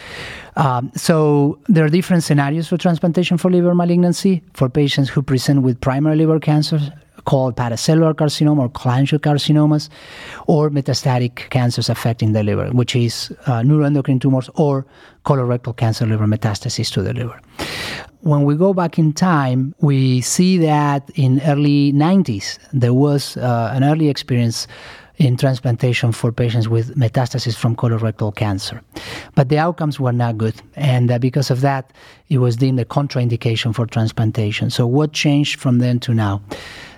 Um, 0.56 0.90
so 0.96 1.58
there 1.68 1.84
are 1.84 1.88
different 1.88 2.24
scenarios 2.24 2.68
for 2.68 2.76
transplantation 2.76 3.38
for 3.38 3.50
liver 3.50 3.74
malignancy 3.74 4.42
for 4.54 4.68
patients 4.68 5.08
who 5.08 5.22
present 5.22 5.62
with 5.62 5.80
primary 5.80 6.16
liver 6.16 6.40
cancer 6.40 6.80
called 7.24 7.56
hepatocellular 7.56 8.14
carcinoma 8.14 8.60
or 8.60 8.68
cholangiocarcinomas, 8.70 9.88
or 10.46 10.70
metastatic 10.70 11.50
cancers 11.50 11.88
affecting 11.88 12.32
the 12.32 12.42
liver, 12.42 12.68
which 12.70 12.94
is 12.96 13.34
uh, 13.46 13.60
neuroendocrine 13.60 14.20
tumors 14.20 14.50
or 14.54 14.86
colorectal 15.24 15.76
cancer 15.76 16.06
liver 16.06 16.26
metastasis 16.26 16.92
to 16.92 17.02
the 17.02 17.12
liver 17.12 17.40
when 18.24 18.44
we 18.44 18.56
go 18.56 18.72
back 18.72 18.98
in 18.98 19.12
time, 19.12 19.74
we 19.80 20.22
see 20.22 20.56
that 20.56 21.10
in 21.14 21.42
early 21.42 21.92
90s 21.92 22.58
there 22.72 22.94
was 22.94 23.36
uh, 23.36 23.70
an 23.74 23.84
early 23.84 24.08
experience 24.08 24.66
in 25.18 25.36
transplantation 25.36 26.10
for 26.10 26.32
patients 26.32 26.68
with 26.68 26.96
metastasis 26.96 27.54
from 27.54 27.76
colorectal 27.76 28.34
cancer. 28.34 28.80
But 29.34 29.48
the 29.48 29.58
outcomes 29.58 30.00
were 30.00 30.12
not 30.12 30.38
good, 30.38 30.54
and 30.74 31.10
uh, 31.10 31.18
because 31.18 31.50
of 31.50 31.60
that, 31.60 31.92
it 32.30 32.38
was 32.38 32.56
deemed 32.56 32.80
a 32.80 32.84
contraindication 32.84 33.74
for 33.74 33.86
transplantation. 33.86 34.70
So, 34.70 34.86
what 34.86 35.12
changed 35.12 35.60
from 35.60 35.78
then 35.78 36.00
to 36.00 36.14
now? 36.14 36.42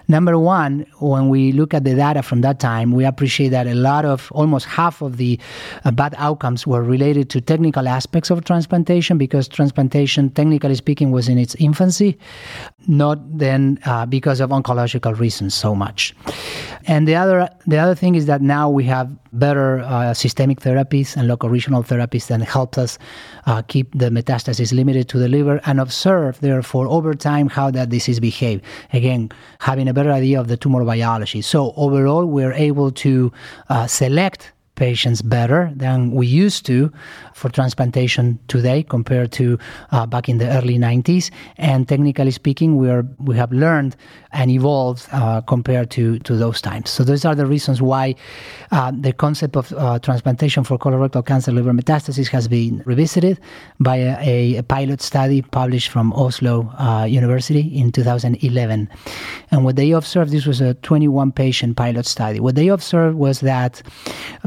Number 0.09 0.39
one, 0.39 0.87
when 1.01 1.29
we 1.29 1.53
look 1.53 1.75
at 1.75 1.85
the 1.85 1.95
data 1.95 2.23
from 2.23 2.41
that 2.43 2.61
time, 2.61 2.93
we 2.93 3.05
appreciate 3.05 3.49
that 3.49 3.67
a 3.67 3.75
lot 3.75 4.05
of, 4.05 4.31
almost 4.33 4.67
half 4.67 5.03
of 5.03 5.17
the 5.17 5.39
uh, 5.85 5.91
bad 5.91 6.15
outcomes 6.17 6.67
were 6.67 6.83
related 6.83 7.29
to 7.31 7.41
technical 7.41 7.89
aspects 7.89 8.31
of 8.31 8.45
transplantation 8.45 9.19
because 9.19 9.49
transplantation, 9.49 10.31
technically 10.31 10.77
speaking, 10.77 11.11
was 11.11 11.29
in 11.29 11.39
its 11.39 11.57
infancy, 11.57 12.19
not 12.89 13.19
then 13.39 13.79
uh, 13.85 14.07
because 14.07 14.41
of 14.41 14.51
oncological 14.51 15.19
reasons 15.19 15.55
so 15.55 15.75
much. 15.75 16.15
And 16.87 17.09
the 17.09 17.17
other 17.17 17.49
the 17.67 17.79
other 17.79 17.95
thing 17.95 18.15
is 18.15 18.27
that 18.27 18.41
now 18.41 18.71
we 18.71 18.85
have 18.85 19.11
better 19.33 19.81
uh, 19.81 20.15
systemic 20.15 20.61
therapies 20.61 21.17
and 21.17 21.29
local 21.29 21.49
regional 21.51 21.83
therapies 21.83 22.29
that 22.29 22.41
help 22.41 22.79
us 22.79 22.99
uh, 23.47 23.63
keep 23.63 23.93
the 23.99 24.11
metastasis 24.11 24.73
limited 24.73 25.09
to 25.09 25.19
the 25.19 25.29
liver 25.29 25.61
and 25.67 25.81
observe, 25.81 26.41
therefore, 26.41 26.87
over 26.89 27.15
time 27.15 27.49
how 27.49 27.71
that 27.71 27.89
disease 27.89 28.21
behave. 28.21 28.61
Again, 28.93 29.31
having 29.59 29.89
a 29.89 29.95
better 29.95 30.13
idea 30.13 30.41
of 30.41 30.49
the 30.49 30.57
tumor 30.57 30.85
biology. 30.85 31.43
So 31.43 31.73
overall, 31.77 32.25
we're 32.25 32.53
able 32.53 32.91
to 32.93 33.33
uh, 33.69 33.87
select 33.87 34.53
patients 34.77 35.23
better 35.23 35.73
than 35.75 36.13
we 36.13 36.27
used 36.27 36.65
to 36.67 36.93
for 37.35 37.49
transplantation 37.49 38.39
today 38.47 38.83
compared 38.83 39.33
to 39.33 39.59
uh, 39.91 40.07
back 40.07 40.29
in 40.29 40.39
the 40.39 40.49
early 40.49 40.79
90s. 40.79 41.31
And 41.57 41.89
technically 41.89 42.31
speaking, 42.31 42.77
we 42.77 42.89
are 42.89 43.05
we 43.19 43.37
have 43.37 43.53
learned 43.53 43.97
and 44.33 44.51
evolved 44.51 45.09
uh, 45.13 45.41
compared 45.41 45.91
to, 45.91 46.19
to 46.21 46.37
those 46.37 46.61
times. 46.61 46.91
So 46.91 47.05
those 47.05 47.25
are 47.25 47.35
the 47.35 47.47
reasons 47.47 47.81
why 47.81 48.15
uh, 48.71 48.93
the 48.95 49.13
concept 49.13 49.57
of 49.57 49.73
uh, 49.73 49.99
transplantation 49.99 50.63
for 50.63 50.79
colorectal 50.79 51.25
cancer 51.25 51.53
liver 51.53 51.73
metastasis 51.73 52.29
has 52.29 52.47
been 52.47 52.83
revisited 52.85 53.41
by 53.81 53.97
a, 53.97 54.57
a 54.57 54.63
pilot 54.63 55.01
study 55.01 55.41
published 55.41 55.89
from 55.89 56.13
Oslo 56.13 56.71
uh, 56.79 57.05
University 57.05 57.61
in 57.61 57.91
2011. 57.93 58.89
And 59.51 59.65
what 59.65 59.77
they 59.77 59.93
observed, 59.93 60.33
this 60.33 60.45
was 60.45 60.61
a 60.61 60.75
21 60.75 61.33
patient 61.33 61.77
pilot 61.77 62.05
study. 62.05 62.39
What 62.39 62.57
they 62.57 62.69
observed 62.69 63.17
was 63.17 63.41
that 63.41 63.83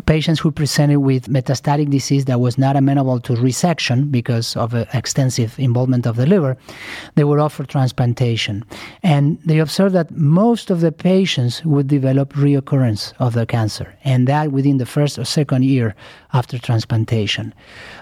patients 0.05 0.18
who 0.27 0.51
presented 0.51 0.99
with 0.99 1.29
metastatic 1.29 1.89
disease 1.89 2.25
that 2.25 2.39
was 2.39 2.57
not 2.57 2.75
amenable 2.75 3.19
to 3.21 3.33
resection 3.33 4.11
because 4.11 4.55
of 4.55 4.73
extensive 4.93 5.57
involvement 5.59 6.05
of 6.05 6.15
the 6.15 6.25
liver, 6.25 6.57
they 7.15 7.23
were 7.23 7.39
offered 7.39 7.69
transplantation. 7.69 8.65
And 9.03 9.39
they 9.45 9.59
observed 9.59 9.95
that 9.95 10.11
most 10.11 10.69
of 10.69 10.81
the 10.81 10.91
patients 10.91 11.63
would 11.63 11.87
develop 11.87 12.33
reoccurrence 12.33 13.13
of 13.19 13.33
the 13.33 13.45
cancer, 13.45 13.95
and 14.03 14.27
that 14.27 14.51
within 14.51 14.77
the 14.77 14.85
first 14.85 15.17
or 15.17 15.25
second 15.25 15.63
year 15.63 15.95
after 16.33 16.57
transplantation. 16.57 17.53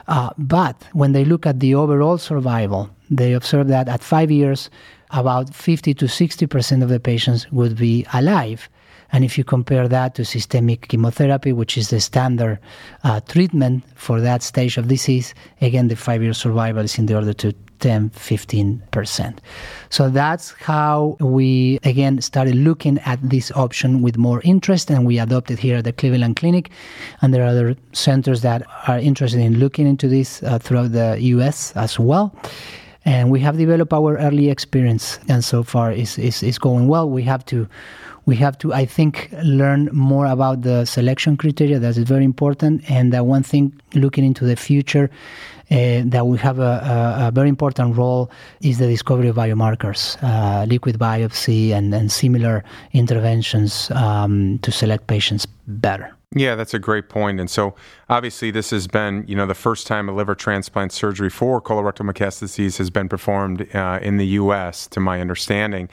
Uh, 0.07 0.31
but 0.37 0.83
when 0.93 1.11
they 1.11 1.25
look 1.25 1.45
at 1.45 1.59
the 1.59 1.75
overall 1.75 2.17
survival, 2.17 2.89
they 3.09 3.33
observed 3.33 3.69
that 3.69 3.87
at 3.87 4.03
five 4.03 4.31
years, 4.31 4.69
about 5.11 5.53
50 5.53 5.93
to 5.93 6.07
60 6.07 6.47
percent 6.47 6.83
of 6.83 6.89
the 6.89 6.99
patients 6.99 7.49
would 7.51 7.77
be 7.77 8.05
alive. 8.13 8.69
And 9.11 9.23
if 9.23 9.37
you 9.37 9.43
compare 9.43 9.87
that 9.87 10.15
to 10.15 10.25
systemic 10.25 10.87
chemotherapy, 10.89 11.53
which 11.53 11.77
is 11.77 11.89
the 11.89 11.99
standard 11.99 12.59
uh, 13.03 13.19
treatment 13.21 13.83
for 13.95 14.19
that 14.21 14.43
stage 14.43 14.77
of 14.77 14.87
disease, 14.87 15.33
again, 15.61 15.87
the 15.87 15.95
five 15.95 16.21
year 16.21 16.33
survival 16.33 16.83
is 16.83 16.97
in 16.97 17.05
the 17.05 17.15
order 17.15 17.33
to 17.33 17.53
10 17.79 18.09
15%. 18.11 19.37
So 19.89 20.09
that's 20.09 20.51
how 20.51 21.17
we 21.19 21.79
again 21.83 22.21
started 22.21 22.55
looking 22.55 22.99
at 22.99 23.19
this 23.21 23.51
option 23.51 24.01
with 24.01 24.17
more 24.17 24.41
interest 24.43 24.89
and 24.89 25.05
we 25.05 25.19
adopted 25.19 25.59
here 25.59 25.77
at 25.77 25.83
the 25.83 25.93
Cleveland 25.93 26.35
Clinic 26.35 26.69
and 27.21 27.33
there 27.33 27.43
are 27.43 27.47
other 27.47 27.75
centers 27.93 28.41
that 28.41 28.63
are 28.87 28.99
interested 28.99 29.39
in 29.39 29.59
looking 29.59 29.87
into 29.87 30.07
this 30.07 30.43
uh, 30.43 30.59
throughout 30.59 30.91
the 30.91 31.17
US 31.21 31.71
as 31.75 31.99
well. 31.99 32.35
And 33.05 33.31
we 33.31 33.39
have 33.39 33.57
developed 33.57 33.93
our 33.93 34.17
early 34.17 34.49
experience 34.49 35.19
and 35.29 35.43
so 35.43 35.63
far 35.63 35.91
is 35.91 36.17
is, 36.17 36.59
going 36.59 36.87
well. 36.87 37.09
We 37.09 37.23
have 37.23 37.45
to 37.45 37.67
we 38.27 38.35
have 38.35 38.57
to, 38.59 38.73
I 38.73 38.85
think, 38.85 39.29
learn 39.41 39.89
more 39.93 40.27
about 40.27 40.61
the 40.61 40.85
selection 40.85 41.37
criteria. 41.37 41.79
That 41.79 41.97
is 41.97 41.99
very 41.99 42.25
important. 42.25 42.83
And 42.91 43.13
that 43.13 43.25
one 43.25 43.41
thing, 43.41 43.73
looking 43.95 44.25
into 44.25 44.43
the 44.43 44.57
future, 44.57 45.09
uh, 45.71 46.03
that 46.05 46.27
we 46.27 46.37
have 46.37 46.59
a, 46.59 47.17
a, 47.21 47.27
a, 47.27 47.31
very 47.31 47.49
important 47.49 47.95
role 47.95 48.29
is 48.61 48.77
the 48.79 48.87
discovery 48.87 49.29
of 49.29 49.37
biomarkers, 49.37 50.17
uh, 50.21 50.65
liquid 50.65 50.97
biopsy, 50.97 51.71
and, 51.71 51.93
and 51.93 52.11
similar 52.11 52.63
interventions 52.93 53.91
um, 53.91 54.59
to 54.59 54.71
select 54.71 55.07
patients 55.07 55.45
better. 55.67 56.13
Yeah, 56.35 56.55
that's 56.55 56.73
a 56.73 56.79
great 56.79 57.07
point. 57.07 57.39
And 57.39 57.49
so, 57.49 57.75
obviously, 58.09 58.51
this 58.51 58.71
has 58.71 58.87
been, 58.87 59.23
you 59.27 59.35
know, 59.35 59.45
the 59.45 59.55
first 59.55 59.87
time 59.87 60.09
a 60.09 60.13
liver 60.13 60.35
transplant 60.35 60.91
surgery 60.91 61.29
for 61.29 61.61
colorectal 61.61 62.09
metastases 62.09 62.77
has 62.77 62.89
been 62.89 63.07
performed 63.07 63.73
uh, 63.73 63.99
in 64.01 64.17
the 64.17 64.27
U.S., 64.27 64.87
to 64.87 64.99
my 64.99 65.21
understanding 65.21 65.89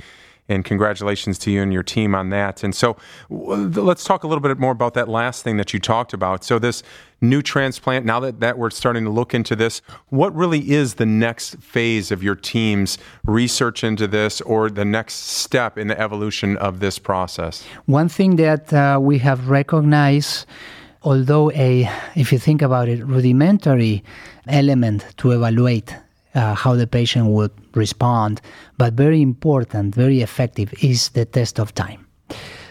and 0.49 0.65
congratulations 0.65 1.39
to 1.39 1.51
you 1.51 1.63
and 1.63 1.73
your 1.73 1.83
team 1.83 2.15
on 2.15 2.31
that. 2.31 2.63
And 2.63 2.75
so 2.75 2.97
let's 3.31 4.05
talk 4.05 4.25
a 4.25 4.27
little 4.27 4.43
bit 4.43 4.59
more 4.59 4.73
about 4.73 4.95
that 4.95 5.09
last 5.09 5.43
thing 5.43 5.57
that 5.57 5.73
you 5.73 5.81
talked 5.81 6.13
about. 6.13 6.45
So 6.45 6.59
this 6.59 6.83
new 7.21 7.41
transplant, 7.41 8.05
now 8.05 8.21
that, 8.21 8.41
that 8.41 8.59
we're 8.59 8.71
starting 8.71 9.05
to 9.05 9.11
look 9.11 9.33
into 9.33 9.57
this, 9.57 9.81
what 10.09 10.35
really 10.35 10.71
is 10.71 10.95
the 10.95 11.07
next 11.07 11.57
phase 11.57 12.11
of 12.11 12.23
your 12.23 12.35
team's 12.35 12.99
research 13.25 13.83
into 13.83 14.07
this 14.07 14.41
or 14.43 14.69
the 14.69 14.85
next 14.85 15.15
step 15.15 15.79
in 15.79 15.89
the 15.89 15.99
evolution 15.99 16.59
of 16.59 16.81
this 16.81 16.99
process? 16.99 17.65
One 17.87 18.09
thing 18.09 18.37
that 18.37 18.73
uh, 18.73 18.99
we 19.01 19.19
have 19.19 19.49
recognized 19.49 20.47
although 21.07 21.51
a 21.53 21.87
if 22.15 22.33
you 22.33 22.39
think 22.39 22.63
about 22.63 22.89
it 22.89 23.05
rudimentary 23.05 24.03
element 24.49 25.05
to 25.19 25.33
evaluate 25.33 25.95
uh, 26.35 26.55
how 26.55 26.75
the 26.75 26.87
patient 26.87 27.27
would 27.27 27.53
respond. 27.75 28.41
But 28.79 28.95
very 28.95 29.23
important, 29.23 29.95
very 29.95 30.21
effective 30.21 30.73
is 30.83 31.11
the 31.11 31.25
test 31.25 31.59
of 31.59 31.75
time. 31.75 32.07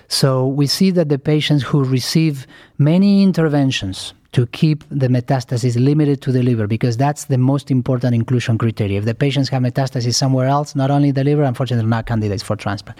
So 0.08 0.48
we 0.48 0.67
see 0.67 0.91
that 0.91 1.10
the 1.10 1.20
patients 1.20 1.63
who 1.63 1.84
receive 1.84 2.46
many 2.77 3.24
interventions 3.24 4.13
to 4.33 4.47
keep 4.47 4.83
the 4.89 5.07
metastasis 5.07 5.79
limited 5.79 6.21
to 6.23 6.31
the 6.31 6.41
liver 6.41 6.67
because 6.67 6.97
that's 6.97 7.25
the 7.25 7.37
most 7.37 7.71
important 7.71 8.13
inclusion 8.15 8.57
criteria. 8.57 8.97
If 8.97 9.05
the 9.05 9.15
patients 9.15 9.49
have 9.49 9.61
metastasis 9.61 10.15
somewhere 10.15 10.47
else, 10.47 10.75
not 10.75 10.89
only 10.91 11.11
the 11.11 11.23
liver, 11.23 11.43
unfortunately, 11.43 11.83
they're 11.83 11.89
not 11.89 12.07
candidates 12.07 12.43
for 12.43 12.55
transplant. 12.55 12.99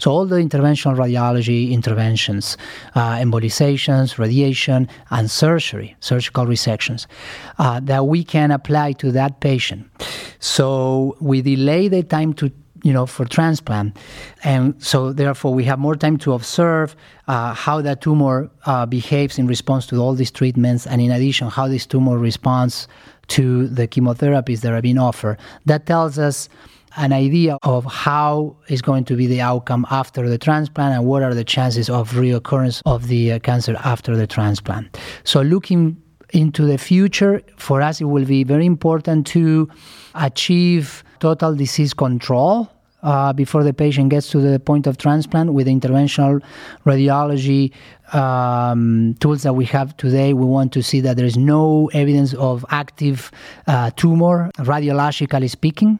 So 0.00 0.10
all 0.10 0.26
the 0.26 0.36
interventional 0.36 0.96
radiology 0.96 1.70
interventions, 1.70 2.56
uh, 2.94 3.12
embolizations, 3.12 4.18
radiation, 4.18 4.88
and 5.10 5.30
surgery, 5.30 5.96
surgical 6.00 6.46
resections, 6.46 7.06
uh, 7.58 7.80
that 7.80 8.06
we 8.06 8.24
can 8.24 8.50
apply 8.50 8.92
to 8.92 9.12
that 9.12 9.40
patient. 9.40 9.88
So 10.40 11.16
we 11.20 11.42
delay 11.42 11.88
the 11.88 12.02
time 12.02 12.34
to 12.34 12.50
you 12.82 12.92
know, 12.92 13.06
for 13.06 13.24
transplant. 13.24 13.96
And 14.42 14.80
so, 14.82 15.12
therefore, 15.12 15.54
we 15.54 15.64
have 15.64 15.78
more 15.78 15.94
time 15.94 16.16
to 16.18 16.32
observe 16.32 16.96
uh, 17.28 17.54
how 17.54 17.80
that 17.80 18.00
tumor 18.00 18.50
uh, 18.66 18.86
behaves 18.86 19.38
in 19.38 19.46
response 19.46 19.86
to 19.86 19.96
all 19.96 20.14
these 20.14 20.30
treatments, 20.30 20.86
and 20.86 21.00
in 21.00 21.10
addition, 21.10 21.48
how 21.48 21.68
this 21.68 21.86
tumor 21.86 22.18
responds 22.18 22.88
to 23.28 23.68
the 23.68 23.86
chemotherapies 23.86 24.60
that 24.60 24.72
are 24.72 24.82
being 24.82 24.98
offered. 24.98 25.38
That 25.66 25.86
tells 25.86 26.18
us 26.18 26.48
an 26.96 27.12
idea 27.12 27.56
of 27.62 27.84
how 27.86 28.56
is 28.68 28.82
going 28.82 29.04
to 29.04 29.16
be 29.16 29.26
the 29.26 29.40
outcome 29.40 29.86
after 29.90 30.28
the 30.28 30.36
transplant 30.36 30.94
and 30.94 31.06
what 31.06 31.22
are 31.22 31.34
the 31.34 31.44
chances 31.44 31.88
of 31.88 32.10
reoccurrence 32.12 32.82
of 32.84 33.08
the 33.08 33.32
uh, 33.32 33.38
cancer 33.38 33.76
after 33.84 34.16
the 34.16 34.26
transplant. 34.26 34.98
So, 35.24 35.40
looking 35.40 35.96
into 36.30 36.64
the 36.64 36.78
future, 36.78 37.42
for 37.56 37.80
us, 37.80 38.00
it 38.00 38.04
will 38.04 38.24
be 38.24 38.42
very 38.42 38.66
important 38.66 39.26
to 39.28 39.68
achieve 40.14 41.04
total 41.20 41.54
disease 41.54 41.94
control 41.94 42.68
uh, 43.02 43.32
before 43.32 43.64
the 43.64 43.74
patient 43.74 44.10
gets 44.10 44.28
to 44.30 44.38
the 44.38 44.58
point 44.60 44.86
of 44.86 44.98
transplant 44.98 45.52
with 45.52 45.66
interventional 45.66 46.42
radiology 46.84 47.72
um, 48.12 49.14
tools 49.20 49.42
that 49.42 49.54
we 49.54 49.64
have 49.64 49.96
today. 49.96 50.32
We 50.32 50.46
want 50.46 50.72
to 50.74 50.82
see 50.82 51.00
that 51.00 51.16
there 51.16 51.26
is 51.26 51.36
no 51.36 51.90
evidence 51.94 52.34
of 52.34 52.64
active 52.70 53.30
uh, 53.66 53.90
tumor, 53.96 54.50
radiologically 54.58 55.50
speaking 55.50 55.98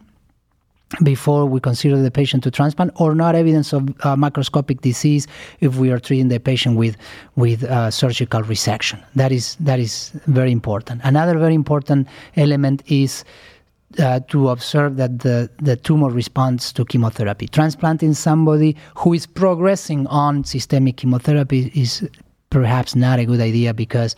before 1.03 1.47
we 1.47 1.59
consider 1.61 1.97
the 1.97 2.11
patient 2.11 2.45
to 2.45 2.51
transplant 2.51 2.93
or 2.97 3.15
not 3.15 3.35
evidence 3.35 3.73
of 3.73 3.89
uh, 4.05 4.15
macroscopic 4.17 4.81
disease 4.83 5.27
if 5.61 5.77
we 5.77 5.91
are 5.91 5.99
treating 5.99 6.29
the 6.29 6.39
patient 6.39 6.77
with 6.77 6.97
with 7.37 7.65
uh, 7.65 7.91
surgical 7.91 8.43
resection 8.43 9.03
that 9.15 9.33
is 9.33 9.57
that 9.59 9.79
is 9.79 10.11
very 10.27 10.53
important 10.53 11.01
another 11.05 11.39
very 11.39 11.55
important 11.55 12.07
element 12.37 12.83
is 12.89 13.25
uh, 13.99 14.21
to 14.29 14.49
observe 14.49 14.97
that 14.97 15.21
the, 15.21 15.51
the 15.59 15.77
tumor 15.77 16.11
responds 16.11 16.73
to 16.73 16.85
chemotherapy. 16.85 17.49
Transplanting 17.49 18.15
somebody 18.15 18.77
who 18.97 19.13
is 19.13 19.27
progressing 19.27 20.07
on 20.09 20.45
systemic 20.45 20.97
chemotherapy 20.97 21.71
is 21.75 22.09
perhaps 22.51 22.95
not 22.95 23.19
a 23.19 23.25
good 23.25 23.41
idea 23.41 23.73
because 23.73 24.15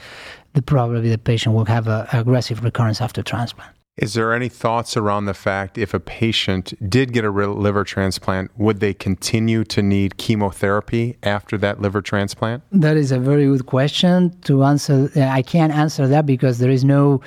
the, 0.55 0.63
probably 0.63 1.09
the 1.11 1.19
patient 1.19 1.55
will 1.55 1.65
have 1.65 1.89
an 1.89 2.07
aggressive 2.13 2.63
recurrence 2.65 3.01
after 3.01 3.23
transplant. 3.23 3.71
Is 3.97 4.15
there 4.15 4.35
any 4.35 4.49
thoughts 4.49 4.97
around 4.97 5.27
the 5.27 5.35
fact 5.35 5.79
if 5.79 5.95
a 5.95 6.01
patient 6.01 6.75
did 6.91 7.13
get 7.13 7.25
a 7.25 7.31
liver 7.31 7.85
transplant, 7.85 8.51
would 8.59 8.81
they 8.81 8.93
continue 8.93 9.63
to 9.67 9.83
need 9.83 10.17
chemotherapy 10.17 11.17
after 11.23 11.57
that 11.59 11.81
liver 11.81 12.03
transplant? 12.03 12.65
That 12.73 12.97
is 12.97 13.13
a 13.13 13.21
very 13.21 13.45
good 13.47 13.67
question 13.67 14.37
to 14.43 14.65
answer. 14.65 15.11
I 15.17 15.43
can't 15.43 15.73
answer 15.73 16.09
that 16.09 16.27
because 16.27 16.59
there 16.59 16.73
is 16.73 16.85
no 16.85 17.21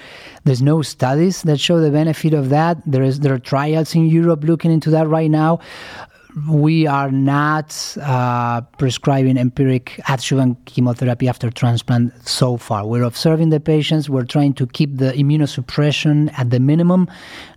there's 0.44 0.62
no 0.62 0.82
studies 0.82 1.42
that 1.44 1.58
show 1.58 1.80
the 1.80 1.90
benefit 1.90 2.34
of 2.34 2.50
that. 2.50 2.78
There 2.86 3.04
is 3.04 3.22
there 3.22 3.34
are 3.34 3.40
trials 3.40 3.96
in 3.96 4.08
Europe 4.08 4.44
looking 4.44 4.72
into 4.72 4.90
that 4.90 5.08
right 5.08 5.32
now 5.32 5.62
we 6.46 6.86
are 6.86 7.10
not 7.10 7.98
uh, 8.02 8.62
prescribing 8.78 9.38
empiric 9.38 10.00
adjuvant 10.08 10.64
chemotherapy 10.66 11.28
after 11.28 11.50
transplant 11.50 12.14
so 12.28 12.58
far. 12.58 12.86
We're 12.86 13.04
observing 13.04 13.50
the 13.50 13.60
patients, 13.60 14.10
we're 14.10 14.26
trying 14.26 14.54
to 14.56 14.68
keep 14.68 14.98
the 14.98 15.14
immunosuppression 15.14 16.32
at 16.38 16.50
the 16.52 16.60
minimum, 16.60 17.10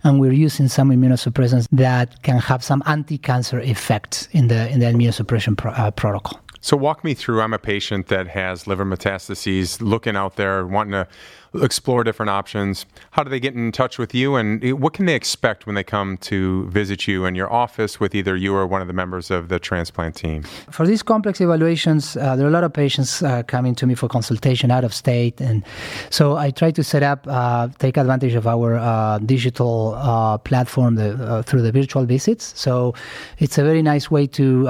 and 0.03 0.19
we're 0.19 0.31
using 0.31 0.67
some 0.67 0.89
immunosuppressants 0.89 1.67
that 1.71 2.23
can 2.23 2.39
have 2.39 2.63
some 2.63 2.81
anti 2.85 3.17
cancer 3.17 3.59
effects 3.59 4.27
in 4.31 4.47
the, 4.47 4.69
in 4.69 4.79
the 4.79 4.87
immunosuppression 4.87 5.57
pro- 5.57 5.73
uh, 5.73 5.91
protocol. 5.91 6.39
So, 6.61 6.77
walk 6.77 7.03
me 7.03 7.13
through. 7.13 7.41
I'm 7.41 7.53
a 7.53 7.59
patient 7.59 8.07
that 8.07 8.27
has 8.27 8.67
liver 8.67 8.85
metastases, 8.85 9.81
looking 9.81 10.15
out 10.15 10.35
there, 10.35 10.65
wanting 10.65 10.93
to 10.93 11.07
explore 11.53 12.03
different 12.03 12.29
options. 12.29 12.85
How 13.11 13.23
do 13.23 13.29
they 13.29 13.39
get 13.39 13.53
in 13.55 13.71
touch 13.71 13.97
with 13.97 14.15
you, 14.15 14.35
and 14.35 14.79
what 14.79 14.93
can 14.93 15.05
they 15.05 15.15
expect 15.15 15.65
when 15.65 15.75
they 15.75 15.83
come 15.83 16.17
to 16.17 16.67
visit 16.69 17.07
you 17.07 17.25
in 17.25 17.35
your 17.35 17.51
office 17.51 17.99
with 17.99 18.15
either 18.15 18.35
you 18.35 18.55
or 18.55 18.65
one 18.65 18.81
of 18.81 18.87
the 18.87 18.93
members 18.93 19.31
of 19.31 19.49
the 19.49 19.59
transplant 19.59 20.15
team? 20.15 20.43
For 20.69 20.85
these 20.85 21.03
complex 21.03 21.41
evaluations, 21.41 22.15
uh, 22.15 22.35
there 22.35 22.45
are 22.45 22.49
a 22.49 22.53
lot 22.53 22.63
of 22.63 22.73
patients 22.73 23.21
uh, 23.21 23.43
coming 23.43 23.75
to 23.75 23.85
me 23.85 23.95
for 23.95 24.07
consultation 24.07 24.71
out 24.71 24.83
of 24.83 24.93
state, 24.93 25.41
and 25.41 25.63
so 26.09 26.37
I 26.37 26.51
try 26.51 26.71
to 26.71 26.83
set 26.83 27.03
up, 27.03 27.25
uh, 27.27 27.67
take 27.79 27.97
advantage 27.97 28.35
of 28.35 28.47
our 28.47 28.77
uh, 28.77 29.17
digital 29.19 29.95
uh, 29.97 30.37
platform 30.37 30.95
the, 30.95 31.13
uh, 31.13 31.41
through 31.41 31.63
the 31.63 31.71
virtual 31.71 32.05
visits. 32.05 32.53
So 32.55 32.93
it's 33.39 33.57
a 33.57 33.63
very 33.63 33.81
nice 33.81 34.09
way 34.09 34.27
to 34.27 34.67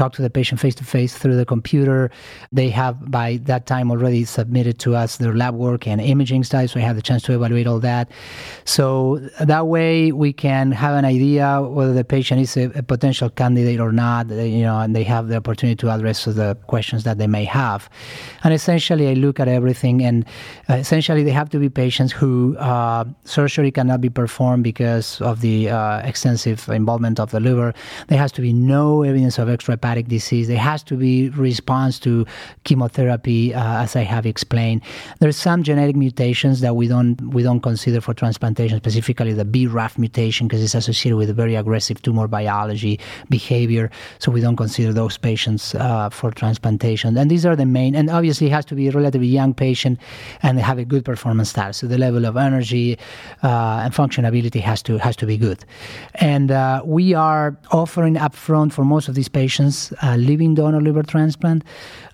talk 0.00 0.12
to 0.14 0.22
the 0.22 0.30
patient 0.30 0.58
face 0.64 0.76
to 0.80 0.84
face 0.96 1.12
through 1.20 1.36
the 1.36 1.48
computer. 1.54 2.10
They 2.60 2.70
have 2.70 2.94
by 3.10 3.28
that 3.50 3.62
time 3.72 3.86
already 3.94 4.24
submitted 4.24 4.76
to 4.84 4.96
us 5.02 5.18
their 5.22 5.34
lab 5.42 5.54
work 5.54 5.86
and 5.90 6.00
imaging 6.00 6.42
studies, 6.44 6.72
so 6.72 6.80
we 6.80 6.84
have 6.90 6.96
the 7.00 7.06
chance 7.10 7.22
to 7.24 7.32
evaluate 7.38 7.66
all 7.66 7.80
that. 7.80 8.10
So 8.64 8.82
that 9.52 9.66
way 9.66 10.12
we 10.24 10.32
can 10.32 10.72
have 10.72 10.94
an 11.00 11.04
idea 11.04 11.44
whether 11.78 11.92
the 11.92 12.08
patient 12.16 12.40
is 12.40 12.56
a, 12.56 12.64
a 12.82 12.84
potential 12.94 13.28
candidate 13.28 13.80
or 13.86 13.92
not. 13.92 14.30
You 14.30 14.64
know, 14.68 14.78
and 14.80 14.96
they 14.96 15.04
have 15.04 15.28
the 15.28 15.36
opportunity 15.36 15.76
to 15.82 15.90
address 15.94 16.24
the 16.24 16.56
questions 16.72 17.04
that 17.04 17.18
they 17.18 17.26
may 17.26 17.44
have. 17.44 17.90
And 18.42 18.54
essentially, 18.54 19.08
I 19.08 19.14
look 19.14 19.38
at 19.38 19.48
everything, 19.48 20.02
and 20.08 20.24
uh, 20.70 20.74
essentially 20.84 21.22
they 21.28 21.36
have 21.40 21.50
to 21.50 21.58
be 21.58 21.68
patients 21.68 22.12
who 22.12 22.56
uh, 22.56 23.04
surgery 23.24 23.70
cannot 23.70 24.00
be 24.00 24.08
performed 24.22 24.64
because 24.64 25.20
of 25.20 25.42
the 25.42 25.68
uh, 25.68 25.98
extensive 26.10 26.68
involvement 26.68 27.20
of 27.20 27.32
the 27.32 27.40
liver. 27.40 27.74
There 28.08 28.18
has 28.24 28.32
to 28.32 28.40
be 28.40 28.52
no 28.52 29.02
evidence 29.02 29.38
of 29.38 29.48
extrahepatic 29.48 29.89
disease. 30.08 30.48
There 30.48 30.58
has 30.58 30.82
to 30.84 30.96
be 30.96 31.30
response 31.30 31.98
to 32.00 32.26
chemotherapy, 32.64 33.54
uh, 33.54 33.82
as 33.82 33.96
I 33.96 34.02
have 34.02 34.26
explained. 34.26 34.82
There's 35.18 35.36
some 35.36 35.62
genetic 35.62 35.96
mutations 35.96 36.60
that 36.60 36.76
we 36.76 36.88
don't 36.88 37.20
we 37.34 37.42
don't 37.42 37.60
consider 37.60 38.00
for 38.00 38.14
transplantation, 38.14 38.78
specifically 38.78 39.32
the 39.32 39.44
BRAF 39.44 39.98
mutation, 39.98 40.48
because 40.48 40.62
it's 40.62 40.74
associated 40.74 41.16
with 41.16 41.30
a 41.30 41.34
very 41.34 41.54
aggressive 41.56 42.02
tumor 42.02 42.28
biology 42.28 42.98
behavior. 43.28 43.90
So 44.18 44.30
we 44.30 44.40
don't 44.40 44.56
consider 44.56 44.92
those 44.92 45.16
patients 45.16 45.74
uh, 45.74 46.10
for 46.10 46.30
transplantation. 46.30 47.16
And 47.16 47.30
these 47.30 47.46
are 47.46 47.56
the 47.56 47.66
main. 47.66 47.94
And 47.94 48.10
obviously, 48.10 48.48
it 48.48 48.52
has 48.52 48.64
to 48.66 48.74
be 48.74 48.88
a 48.88 48.92
relatively 48.92 49.28
young 49.28 49.54
patient 49.54 49.98
and 50.42 50.58
have 50.58 50.78
a 50.78 50.84
good 50.84 51.04
performance 51.04 51.50
status. 51.50 51.78
So 51.78 51.86
the 51.86 51.98
level 51.98 52.24
of 52.24 52.36
energy 52.36 52.98
uh, 53.42 53.82
and 53.84 53.94
functionality 53.94 54.60
has 54.60 54.82
to 54.82 54.98
has 54.98 55.16
to 55.16 55.26
be 55.26 55.36
good. 55.36 55.64
And 56.16 56.50
uh, 56.50 56.82
we 56.84 57.14
are 57.14 57.56
offering 57.70 58.14
upfront 58.16 58.72
for 58.72 58.84
most 58.84 59.08
of 59.08 59.14
these 59.14 59.28
patients 59.28 59.79
a 60.02 60.16
living 60.16 60.54
donor 60.54 60.80
liver 60.80 61.02
transplant. 61.02 61.62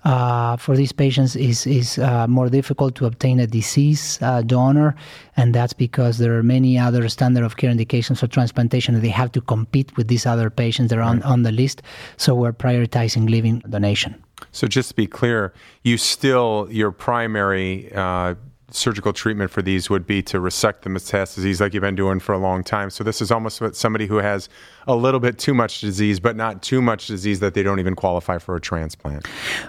Uh, 0.03 0.55
for 0.65 0.73
these 0.77 0.93
patients, 0.93 1.35
is 1.35 1.67
is 1.67 1.97
uh, 1.97 2.25
more 2.27 2.49
difficult 2.49 2.95
to 2.95 3.05
obtain 3.05 3.39
a 3.39 3.47
deceased 3.59 4.23
uh, 4.23 4.41
donor, 4.41 4.89
and 5.35 5.47
that's 5.57 5.75
because 5.85 6.13
there 6.17 6.33
are 6.37 6.43
many 6.43 6.71
other 6.87 7.09
standard 7.09 7.43
of 7.43 7.53
care 7.59 7.71
indications 7.71 8.19
for 8.19 8.27
transplantation, 8.27 8.95
and 8.95 9.03
they 9.03 9.15
have 9.21 9.31
to 9.31 9.41
compete 9.41 9.89
with 9.97 10.07
these 10.07 10.25
other 10.25 10.49
patients 10.49 10.89
that 10.89 10.99
are 10.99 11.09
on, 11.13 11.21
on 11.23 11.43
the 11.43 11.51
list. 11.51 11.81
So 12.17 12.29
we're 12.35 12.53
prioritizing 12.53 13.29
living 13.29 13.59
donation. 13.69 14.11
So 14.51 14.67
just 14.67 14.89
to 14.89 14.95
be 14.95 15.07
clear, 15.07 15.53
you 15.83 15.97
still 15.97 16.67
your 16.71 16.91
primary 16.91 17.91
uh, 17.93 18.35
surgical 18.71 19.13
treatment 19.13 19.51
for 19.51 19.61
these 19.61 19.89
would 19.89 20.05
be 20.05 20.21
to 20.21 20.39
resect 20.39 20.83
the 20.83 20.89
metastases 20.89 21.61
like 21.61 21.73
you've 21.73 21.81
been 21.81 21.95
doing 21.95 22.19
for 22.19 22.33
a 22.33 22.37
long 22.37 22.63
time. 22.63 22.89
So 22.89 23.03
this 23.03 23.21
is 23.21 23.31
almost 23.31 23.61
what 23.61 23.75
somebody 23.75 24.07
who 24.07 24.17
has 24.17 24.49
a 24.87 24.95
little 24.95 25.19
bit 25.19 25.37
too 25.37 25.53
much 25.53 25.81
disease, 25.81 26.19
but 26.19 26.35
not 26.35 26.61
too 26.61 26.81
much 26.81 27.07
disease 27.07 27.39
that 27.41 27.53
they 27.53 27.63
don't 27.63 27.79
even 27.79 27.95
qualify 27.95 28.37
for 28.37 28.55
a 28.55 28.61
transplant. 28.61 29.25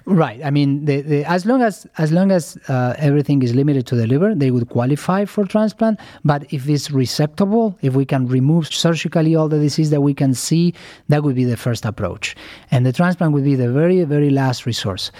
Right. 0.06 0.40
I 0.44 0.50
mean, 0.50 0.84
the, 0.84 1.00
the, 1.00 1.24
as 1.24 1.44
long 1.44 1.62
as 1.62 1.86
as 1.98 2.12
long 2.12 2.30
as 2.30 2.56
uh, 2.68 2.94
everything 2.98 3.42
is 3.42 3.54
limited 3.54 3.86
to 3.88 3.96
the 3.96 4.06
liver, 4.06 4.34
they 4.34 4.50
would 4.50 4.68
qualify 4.68 5.24
for 5.24 5.44
transplant. 5.44 5.98
But 6.24 6.52
if 6.52 6.68
it's 6.68 6.88
resectable, 6.88 7.76
if 7.82 7.94
we 7.94 8.04
can 8.04 8.26
remove 8.26 8.72
surgically 8.72 9.34
all 9.34 9.48
the 9.48 9.58
disease 9.58 9.90
that 9.90 10.00
we 10.00 10.14
can 10.14 10.34
see, 10.34 10.74
that 11.08 11.22
would 11.24 11.36
be 11.36 11.44
the 11.44 11.56
first 11.56 11.84
approach, 11.84 12.36
and 12.70 12.86
the 12.86 12.92
transplant 12.92 13.32
would 13.32 13.44
be 13.44 13.54
the 13.54 13.70
very 13.70 14.04
very 14.04 14.30
last 14.30 14.66
resource. 14.66 15.10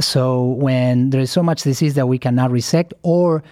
So 0.00 0.44
when 0.44 1.10
there 1.10 1.20
is 1.20 1.30
so 1.30 1.42
much 1.42 1.62
disease 1.62 1.94
that 1.94 2.06
we 2.06 2.18
cannot 2.18 2.50
resect, 2.50 2.94
or 3.02 3.42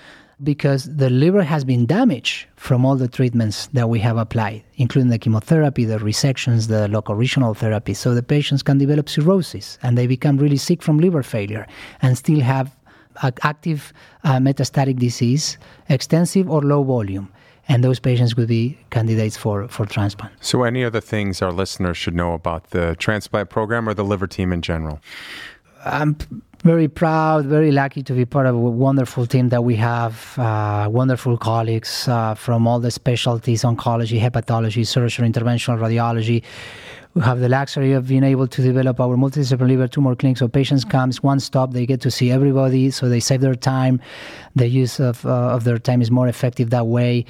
because 0.42 0.84
the 0.96 1.08
liver 1.08 1.42
has 1.42 1.64
been 1.64 1.86
damaged 1.86 2.46
from 2.56 2.84
all 2.84 2.96
the 2.96 3.08
treatments 3.08 3.68
that 3.68 3.88
we 3.88 3.98
have 4.00 4.18
applied, 4.18 4.62
including 4.76 5.10
the 5.10 5.18
chemotherapy, 5.18 5.84
the 5.84 5.98
resections, 5.98 6.68
the 6.68 6.88
local 6.88 7.14
regional 7.14 7.54
therapy. 7.54 7.94
So 7.94 8.14
the 8.14 8.22
patients 8.22 8.62
can 8.62 8.76
develop 8.78 9.08
cirrhosis 9.08 9.78
and 9.82 9.96
they 9.96 10.06
become 10.06 10.36
really 10.36 10.58
sick 10.58 10.82
from 10.82 10.98
liver 10.98 11.22
failure 11.22 11.66
and 12.02 12.18
still 12.18 12.40
have 12.40 12.76
active 13.42 13.94
uh, 14.24 14.36
metastatic 14.36 14.98
disease, 14.98 15.56
extensive 15.88 16.50
or 16.50 16.60
low 16.60 16.82
volume. 16.82 17.32
And 17.68 17.82
those 17.82 17.98
patients 17.98 18.36
would 18.36 18.46
be 18.46 18.78
candidates 18.90 19.36
for, 19.36 19.66
for 19.66 19.86
transplant. 19.86 20.32
So, 20.40 20.62
any 20.62 20.84
other 20.84 21.00
things 21.00 21.42
our 21.42 21.50
listeners 21.50 21.96
should 21.96 22.14
know 22.14 22.32
about 22.32 22.70
the 22.70 22.94
transplant 23.00 23.50
program 23.50 23.88
or 23.88 23.94
the 23.94 24.04
liver 24.04 24.28
team 24.28 24.52
in 24.52 24.62
general? 24.62 25.00
I'm 25.84 26.16
very 26.66 26.88
proud, 26.88 27.46
very 27.46 27.70
lucky 27.70 28.02
to 28.02 28.12
be 28.12 28.24
part 28.24 28.46
of 28.46 28.56
a 28.56 28.58
wonderful 28.58 29.24
team 29.24 29.50
that 29.50 29.62
we 29.62 29.76
have, 29.76 30.36
uh, 30.36 30.88
wonderful 30.90 31.38
colleagues 31.38 32.08
uh, 32.08 32.34
from 32.34 32.66
all 32.66 32.80
the 32.80 32.90
specialties 32.90 33.62
oncology, 33.62 34.20
hepatology, 34.20 34.84
surgery, 34.84 35.28
interventional 35.28 35.78
radiology 35.78 36.42
we 37.16 37.22
have 37.22 37.40
the 37.40 37.48
luxury 37.48 37.92
of 37.94 38.06
being 38.06 38.22
able 38.22 38.46
to 38.46 38.60
develop 38.60 39.00
our 39.00 39.16
multidisciplinary 39.16 39.68
liver 39.68 39.88
tumor 39.88 40.14
clinic. 40.14 40.36
So 40.36 40.48
patients 40.48 40.84
comes 40.84 41.22
one 41.22 41.40
stop, 41.40 41.72
they 41.72 41.86
get 41.86 42.02
to 42.02 42.10
see 42.10 42.30
everybody, 42.30 42.90
so 42.90 43.08
they 43.08 43.20
save 43.20 43.40
their 43.40 43.54
time. 43.54 44.02
The 44.54 44.68
use 44.68 45.00
of, 45.00 45.24
uh, 45.24 45.56
of 45.56 45.64
their 45.64 45.78
time 45.78 46.02
is 46.02 46.10
more 46.10 46.28
effective 46.28 46.68
that 46.70 46.86
way. 46.86 47.24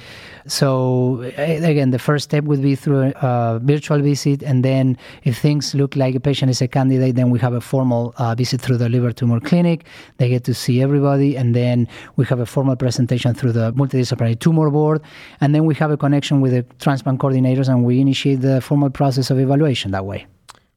So 0.45 1.21
again, 1.37 1.91
the 1.91 1.99
first 1.99 2.25
step 2.25 2.43
would 2.43 2.61
be 2.61 2.75
through 2.75 3.13
a 3.15 3.61
virtual 3.63 3.99
visit, 3.99 4.43
and 4.43 4.63
then 4.63 4.97
if 5.23 5.37
things 5.37 5.73
look 5.73 5.95
like 5.95 6.15
a 6.15 6.19
patient 6.19 6.49
is 6.51 6.61
a 6.61 6.67
candidate, 6.67 7.15
then 7.15 7.29
we 7.29 7.39
have 7.39 7.53
a 7.53 7.61
formal 7.61 8.13
uh, 8.17 8.35
visit 8.35 8.59
through 8.59 8.77
the 8.77 8.89
liver 8.89 9.13
tumor 9.13 9.39
clinic. 9.39 9.85
They 10.17 10.27
get 10.27 10.43
to 10.45 10.53
see 10.53 10.81
everybody, 10.81 11.37
and 11.37 11.55
then 11.55 11.87
we 12.17 12.25
have 12.25 12.41
a 12.41 12.45
formal 12.45 12.75
presentation 12.75 13.33
through 13.33 13.53
the 13.53 13.71
multidisciplinary 13.71 14.37
tumor 14.37 14.69
board, 14.69 15.01
and 15.39 15.55
then 15.55 15.63
we 15.63 15.75
have 15.75 15.91
a 15.91 15.97
connection 15.97 16.41
with 16.41 16.51
the 16.51 16.63
transplant 16.79 17.19
coordinators, 17.21 17.69
and 17.69 17.85
we 17.85 18.01
initiate 18.01 18.41
the 18.41 18.59
formal 18.59 18.89
process 18.89 19.31
of 19.31 19.39
evaluation 19.39 19.76
that 19.85 20.05
way. 20.05 20.27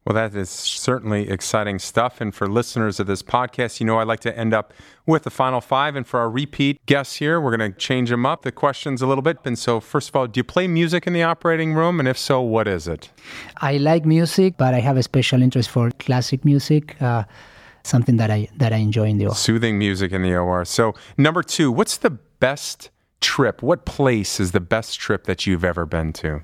Well, 0.05 0.15
that 0.15 0.35
is 0.35 0.49
certainly 0.49 1.29
exciting 1.29 1.79
stuff. 1.79 2.23
And 2.23 2.35
for 2.35 2.49
listeners 2.49 2.99
of 2.99 3.07
this 3.07 3.23
podcast, 3.23 3.81
you 3.81 3.87
know, 3.87 3.99
I 3.99 4.03
like 4.03 4.21
to 4.21 4.37
end 4.37 4.55
up 4.55 4.73
with 5.05 5.25
the 5.25 5.31
final 5.31 5.61
five. 5.61 5.95
And 5.95 6.07
for 6.07 6.19
our 6.19 6.31
repeat 6.31 6.85
guests 6.87 7.17
here, 7.17 7.39
we're 7.39 7.55
going 7.55 7.73
to 7.73 7.79
change 7.79 8.09
them 8.09 8.25
up, 8.25 8.43
the 8.43 8.51
questions 8.51 9.03
a 9.03 9.07
little 9.07 9.21
bit. 9.21 9.39
And 9.45 9.59
so, 9.59 9.79
first 9.79 10.09
of 10.09 10.17
all, 10.17 10.27
do 10.27 10.39
you 10.39 10.45
play 10.45 10.67
music 10.67 11.07
in 11.07 11.13
the 11.13 11.23
operating 11.23 11.75
room? 11.75 12.01
And 12.01 12.09
if 12.09 12.17
so, 12.17 12.41
what 12.41 12.67
is 12.67 12.89
it? 12.89 13.11
I 13.59 13.77
like 13.77 14.07
music, 14.07 14.57
but 14.57 14.73
I 14.73 14.81
have 14.81 14.97
a 14.97 15.03
special 15.03 15.43
interest 15.43 15.69
for 15.69 15.91
classic 15.93 16.47
music. 16.47 17.01
Uh, 17.01 17.25
something 17.85 18.17
that 18.17 18.31
I 18.31 18.49
that 18.57 18.73
I 18.73 18.77
enjoy 18.77 19.09
in 19.09 19.19
the 19.19 19.27
OR. 19.27 19.35
Soothing 19.35 19.79
music 19.79 20.13
in 20.13 20.23
the 20.23 20.35
OR. 20.35 20.65
So, 20.65 20.95
number 21.19 21.43
two, 21.43 21.71
what's 21.71 21.99
the 21.99 22.11
best 22.11 22.91
trip? 23.21 23.63
What 23.63 23.85
place 23.85 24.41
is 24.41 24.53
the 24.53 24.61
best 24.61 24.99
trip 24.99 25.25
that 25.25 25.47
you've 25.47 25.65
ever 25.65 25.87
been 25.87 26.13
to? 26.15 26.43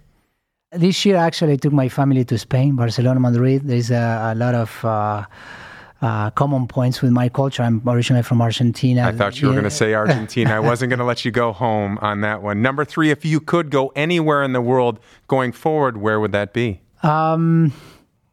This 0.73 1.05
year, 1.05 1.17
actually, 1.17 1.53
I 1.53 1.57
took 1.57 1.73
my 1.73 1.89
family 1.89 2.25
to 2.25 2.37
Spain, 2.39 2.75
Barcelona, 2.75 3.21
Madrid. 3.21 3.63
There's 3.65 3.93
a, 3.93 4.33
a 4.33 4.35
lot 4.35 4.55
of 4.55 4.85
uh, 4.85 5.25
uh, 6.03 6.31
common 6.31 6.67
points 6.67 7.01
with 7.01 7.13
my 7.13 7.29
culture. 7.29 7.63
I'm 7.63 7.81
originally 7.87 8.25
from 8.25 8.43
Argentina. 8.43 9.07
I 9.07 9.13
thought 9.13 9.41
you 9.41 9.47
yeah. 9.47 9.55
were 9.55 9.61
going 9.61 9.71
to 9.71 9.77
say 9.77 9.95
Argentina. 10.05 10.51
I 10.51 10.61
wasn't 10.61 10.91
going 10.91 10.99
to 10.99 11.05
let 11.05 11.25
you 11.25 11.31
go 11.31 11.53
home 11.53 11.99
on 12.03 12.21
that 12.23 12.43
one. 12.43 12.63
Number 12.63 12.85
three, 12.85 13.11
if 13.11 13.25
you 13.25 13.39
could 13.39 13.71
go 13.71 13.93
anywhere 13.95 14.43
in 14.43 14.55
the 14.55 14.61
world 14.61 14.99
going 15.29 15.53
forward, 15.53 15.99
where 15.99 16.19
would 16.19 16.33
that 16.33 16.53
be? 16.53 16.81
Um, 17.05 17.73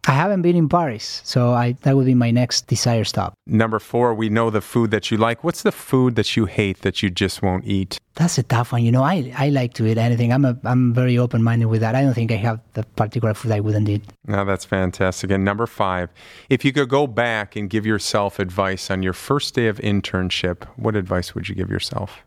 I 0.06 0.12
haven't 0.12 0.42
been 0.42 0.58
in 0.58 0.68
Paris, 0.68 1.22
so 1.24 1.54
I, 1.54 1.74
that 1.84 1.96
would 1.96 2.06
be 2.06 2.14
my 2.14 2.30
next 2.30 2.68
desire 2.68 3.06
stop. 3.06 3.36
Number 3.48 3.80
four, 3.80 4.14
we 4.14 4.28
know 4.28 4.50
the 4.50 4.60
food 4.60 4.92
that 4.92 5.10
you 5.10 5.18
like. 5.18 5.46
What's 5.46 5.64
the 5.64 5.72
food 5.72 6.16
that 6.16 6.36
you 6.36 6.46
hate 6.46 6.82
that 6.82 7.02
you 7.02 7.10
just 7.10 7.42
won't 7.42 7.66
eat? 7.66 7.98
That's 8.16 8.38
a 8.38 8.44
tough 8.44 8.74
one. 8.74 8.84
You 8.84 8.92
know, 8.92 9.04
I, 9.04 9.34
I 9.38 9.48
like 9.50 9.74
to 9.76 9.86
eat 9.86 9.98
anything. 9.98 10.34
I'm 10.34 10.44
a, 10.44 10.58
I'm 10.66 10.94
very 10.94 11.18
open 11.18 11.42
minded 11.42 11.68
with 11.68 11.80
that. 11.80 11.96
I 11.96 12.02
don't 12.02 12.14
think 12.14 12.34
I 12.34 12.36
have 12.36 12.60
the 12.74 12.84
particular 12.84 13.34
food 13.34 13.54
I 13.54 13.62
wouldn't 13.62 13.88
eat. 13.88 14.04
No, 14.28 14.44
that's 14.44 14.66
fantastic. 14.66 15.32
And 15.32 15.46
number 15.46 15.66
five, 15.66 16.10
if 16.50 16.66
you 16.66 16.74
could 16.74 16.90
go 16.90 17.08
back 17.08 17.56
and 17.56 17.70
give 17.70 17.86
yourself 17.86 18.40
advice 18.40 18.92
on 18.92 19.04
your 19.04 19.14
first 19.14 19.56
day 19.56 19.68
of 19.68 19.78
internship, 19.80 20.66
what 20.76 20.98
advice 20.98 21.34
would 21.34 21.48
you 21.48 21.56
give 21.56 21.70
yourself? 21.70 22.24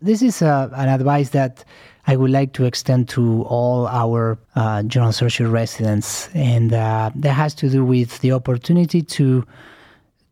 This 0.00 0.22
is 0.22 0.40
uh, 0.40 0.70
an 0.74 0.88
advice 0.88 1.30
that 1.30 1.64
I 2.08 2.16
would 2.16 2.30
like 2.30 2.54
to 2.54 2.64
extend 2.64 3.10
to 3.10 3.42
all 3.42 3.86
our 3.86 4.38
uh, 4.56 4.82
general 4.84 5.12
surgery 5.12 5.46
residents, 5.46 6.30
and 6.34 6.72
uh, 6.72 7.10
that 7.14 7.34
has 7.34 7.54
to 7.56 7.68
do 7.68 7.84
with 7.84 8.18
the 8.20 8.32
opportunity 8.32 9.02
to 9.02 9.44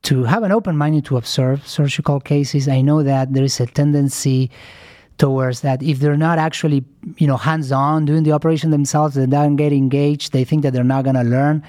to 0.05 0.25
have 0.25 0.43
an 0.43 0.53
open 0.53 0.79
mind 0.79 1.05
to 1.05 1.19
observe 1.19 1.69
surgical 1.69 2.19
cases. 2.19 2.67
I 2.67 2.81
know 2.81 3.03
that 3.03 3.35
there 3.35 3.45
is 3.45 3.61
a 3.61 3.67
tendency 3.67 4.51
towards 5.19 5.61
that 5.61 5.83
if 5.83 5.99
they're 5.99 6.17
not 6.17 6.39
actually 6.39 6.83
you 7.19 7.27
know 7.27 7.37
hands 7.37 7.71
on 7.73 8.07
doing 8.07 8.23
the 8.23 8.33
operation 8.33 8.71
themselves, 8.71 9.15
they 9.15 9.27
don't 9.27 9.57
get 9.57 9.75
engaged. 9.75 10.33
They 10.33 10.45
think 10.45 10.63
that 10.63 10.73
they're 10.73 10.93
not 10.97 11.05
going 11.05 11.17
to 11.17 11.25
learn. 11.25 11.63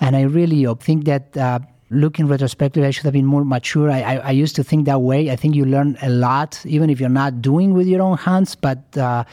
And 0.00 0.14
I 0.14 0.22
really 0.22 0.72
think 0.80 1.04
that. 1.06 1.36
Uh, 1.36 1.58
looking 1.90 2.26
retrospectively, 2.26 2.86
I 2.86 2.90
should 2.90 3.04
have 3.04 3.12
been 3.12 3.26
more 3.26 3.44
mature. 3.44 3.90
I, 3.90 4.00
I, 4.00 4.16
I, 4.16 4.30
used 4.30 4.56
to 4.56 4.64
think 4.64 4.84
that 4.86 5.00
way. 5.00 5.30
I 5.30 5.36
think 5.36 5.54
you 5.54 5.64
learn 5.64 5.96
a 6.02 6.08
lot, 6.08 6.64
even 6.66 6.90
if 6.90 7.00
you're 7.00 7.08
not 7.08 7.40
doing 7.40 7.74
with 7.74 7.86
your 7.86 8.02
own 8.02 8.18
hands, 8.18 8.54
but 8.54 8.96
uh, 8.96 9.24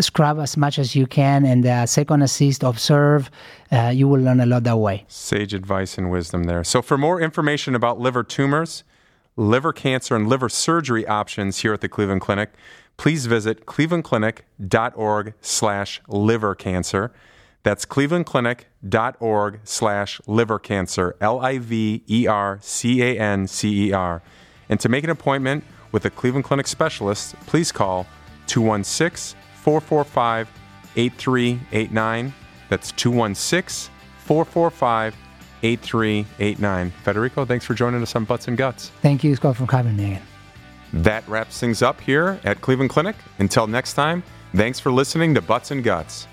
scrub 0.00 0.38
as 0.38 0.56
much 0.56 0.78
as 0.78 0.94
you 0.94 1.06
can 1.06 1.44
and 1.44 1.66
uh, 1.66 1.86
second 1.86 2.22
assist, 2.22 2.62
observe. 2.62 3.30
Uh, 3.72 3.90
you 3.94 4.06
will 4.06 4.20
learn 4.20 4.40
a 4.40 4.46
lot 4.46 4.64
that 4.64 4.78
way. 4.78 5.04
Sage 5.08 5.54
advice 5.54 5.98
and 5.98 6.10
wisdom 6.10 6.44
there. 6.44 6.62
So, 6.64 6.82
for 6.82 6.96
more 6.98 7.20
information 7.20 7.74
about 7.74 7.98
liver 7.98 8.22
tumors, 8.22 8.84
liver 9.36 9.72
cancer, 9.72 10.14
and 10.14 10.28
liver 10.28 10.48
surgery 10.48 11.06
options 11.06 11.58
here 11.58 11.72
at 11.72 11.80
the 11.80 11.88
Cleveland 11.88 12.20
Clinic, 12.20 12.52
please 12.96 13.26
visit 13.26 13.66
clevelandclinic.org 13.66 15.34
slash 15.40 16.00
liver 16.08 16.54
cancer. 16.54 17.12
That's 17.66 17.84
clevelandclinic.org 17.84 19.58
slash 19.64 20.20
liver 20.28 20.60
cancer, 20.60 21.16
L 21.20 21.40
I 21.40 21.58
V 21.58 22.04
E 22.08 22.28
R 22.28 22.60
C 22.62 23.02
A 23.02 23.18
N 23.18 23.48
C 23.48 23.88
E 23.88 23.92
R. 23.92 24.22
And 24.68 24.78
to 24.78 24.88
make 24.88 25.02
an 25.02 25.10
appointment 25.10 25.64
with 25.90 26.04
a 26.04 26.10
Cleveland 26.10 26.44
Clinic 26.44 26.68
specialist, 26.68 27.34
please 27.48 27.72
call 27.72 28.06
216 28.46 29.36
445 29.56 30.48
8389. 30.94 32.32
That's 32.68 32.92
216 32.92 33.92
445 34.18 35.16
8389. 35.64 36.90
Federico, 37.02 37.44
thanks 37.44 37.64
for 37.64 37.74
joining 37.74 38.00
us 38.00 38.14
on 38.14 38.26
Butts 38.26 38.46
and 38.46 38.56
Guts. 38.56 38.92
Thank 39.02 39.24
you, 39.24 39.34
Scott, 39.34 39.56
having 39.56 39.96
me 39.96 40.04
again. 40.04 40.22
That 40.92 41.28
wraps 41.28 41.58
things 41.58 41.82
up 41.82 42.00
here 42.00 42.38
at 42.44 42.60
Cleveland 42.60 42.90
Clinic. 42.90 43.16
Until 43.40 43.66
next 43.66 43.94
time, 43.94 44.22
thanks 44.54 44.78
for 44.78 44.92
listening 44.92 45.34
to 45.34 45.42
Butts 45.42 45.72
and 45.72 45.82
Guts. 45.82 46.28